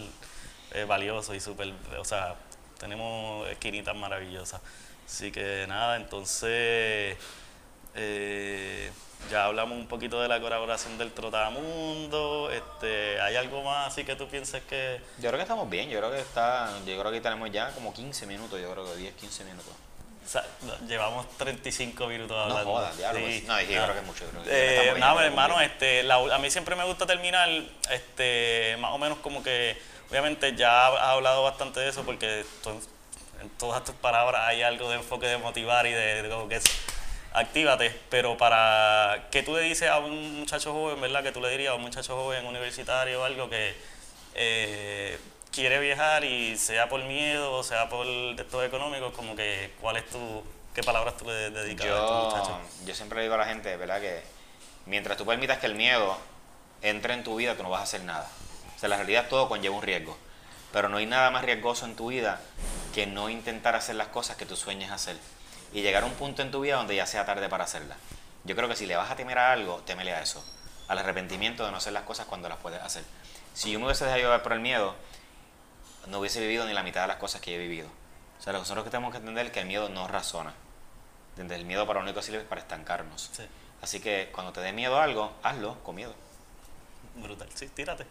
[0.73, 2.35] eh, valioso y súper, o sea,
[2.79, 4.61] tenemos esquinitas maravillosas.
[5.05, 7.17] Así que nada, entonces
[7.93, 8.91] eh,
[9.29, 12.49] ya hablamos un poquito de la colaboración del Trotamundo.
[12.51, 14.99] Este, ¿Hay algo más así que tú pienses que...
[15.17, 17.93] Yo creo que estamos bien, yo creo que está, yo creo que tenemos ya como
[17.93, 19.71] 15 minutos, yo creo que 10, 15 minutos.
[20.25, 22.71] o sea, no, llevamos 35 minutos No hablando.
[22.71, 23.19] jodas, diablo.
[23.19, 24.25] Sí, pues, no, dije, yo creo que es mucho.
[24.31, 27.49] Creo que Eh, bien, que hermano, este, la- a mí siempre me gusta terminar,
[27.91, 29.77] este, más o menos como que,
[30.09, 32.45] obviamente ya has hablado bastante de eso porque
[33.41, 36.59] en todas tus palabras hay algo de enfoque de motivar y de, de como que
[37.35, 41.23] actívate, pero para que tú le dices a un muchacho joven, ¿verdad?
[41.23, 43.75] Que tú le dirías a un muchacho joven universitario o algo que
[44.35, 45.19] eh,
[45.51, 50.09] quiere viajar y sea por miedo o sea por estos económicos, como que, ¿cuál es
[50.09, 52.85] tu, qué palabras tú le dedicas a estos Yo, muchachos?
[52.85, 54.01] yo siempre le digo a la gente, ¿verdad?
[54.01, 54.23] Que
[54.85, 56.17] mientras tú permitas que el miedo
[56.81, 58.29] entre en tu vida, tú no vas a hacer nada.
[58.75, 60.17] O sea, la realidad todo conlleva un riesgo.
[60.71, 62.41] Pero no hay nada más riesgoso en tu vida
[62.93, 65.17] que no intentar hacer las cosas que tú sueñas hacer.
[65.75, 67.97] Y llegar a un punto en tu vida donde ya sea tarde para hacerlas.
[68.45, 70.41] Yo creo que si le vas a temer a algo, temele a eso.
[70.87, 73.03] Al arrepentimiento de no hacer las cosas cuando las puedes hacer.
[73.53, 74.95] Si yo me hubiese dejado llevar por el miedo,
[76.07, 77.89] no hubiese vivido ni la mitad de las cosas que he vivido.
[78.39, 80.53] O sea, nosotros que tenemos que entender es que el miedo no razona.
[81.37, 83.29] El miedo para lo único que sirve es para estancarnos.
[83.33, 83.43] Sí.
[83.81, 86.15] Así que cuando te dé miedo a algo, hazlo con miedo.
[87.15, 88.05] Brutal, sí, tírate.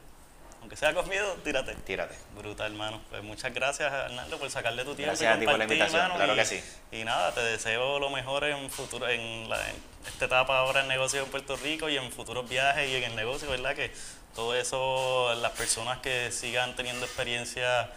[0.64, 1.74] Aunque sea con miedo, tírate.
[1.84, 2.14] Tírate.
[2.34, 2.98] Brutal, hermano.
[3.10, 5.10] Pues muchas gracias, Arnaldo, por sacarle tu tiempo.
[5.10, 6.64] Gracias y a ti por la invitación, claro y- que sí.
[6.90, 10.88] Y nada, te deseo lo mejor en futuro, en, la- en esta etapa ahora en
[10.88, 13.74] negocio en Puerto Rico y en futuros viajes y en el negocio, ¿verdad?
[13.76, 13.92] Que
[14.34, 17.88] todo eso, las personas que sigan teniendo experiencias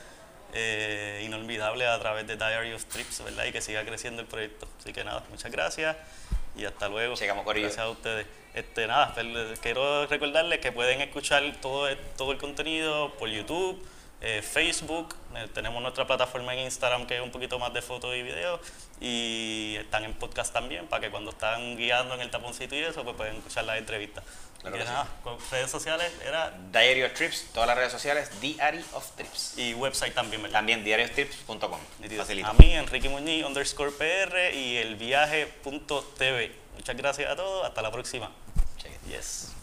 [0.54, 3.46] eh, inolvidables a través de Diary of Trips, ¿verdad?
[3.46, 4.68] Y que siga creciendo el proyecto.
[4.82, 5.96] Así que nada, muchas gracias
[6.56, 7.16] y hasta luego.
[7.16, 7.66] Llegamos, corillo.
[7.68, 8.26] Gracias a ustedes.
[8.54, 9.14] Este, nada,
[9.62, 13.86] quiero recordarles que pueden escuchar todo, el- todo el contenido por YouTube,
[14.22, 18.16] eh, Facebook, eh, tenemos nuestra plataforma en Instagram que es un poquito más de fotos
[18.16, 18.60] y videos
[19.00, 23.04] y están en podcast también para que cuando están guiando en el taponcito y eso
[23.04, 24.24] pues pueden escuchar las entrevistas.
[24.62, 24.92] Claro y que sí.
[24.92, 29.54] nada, con redes sociales era Diary of Trips, todas las redes sociales, Diary of Trips.
[29.58, 30.60] y website también, ¿verdad?
[30.60, 31.80] También diariostrips.com.
[32.18, 32.48] Facilito.
[32.50, 36.52] A mí, Enrique Muñiz, underscore PR y el viaje.tv.
[36.76, 37.66] Muchas gracias a todos.
[37.66, 38.32] Hasta la próxima.
[39.08, 39.54] Yes.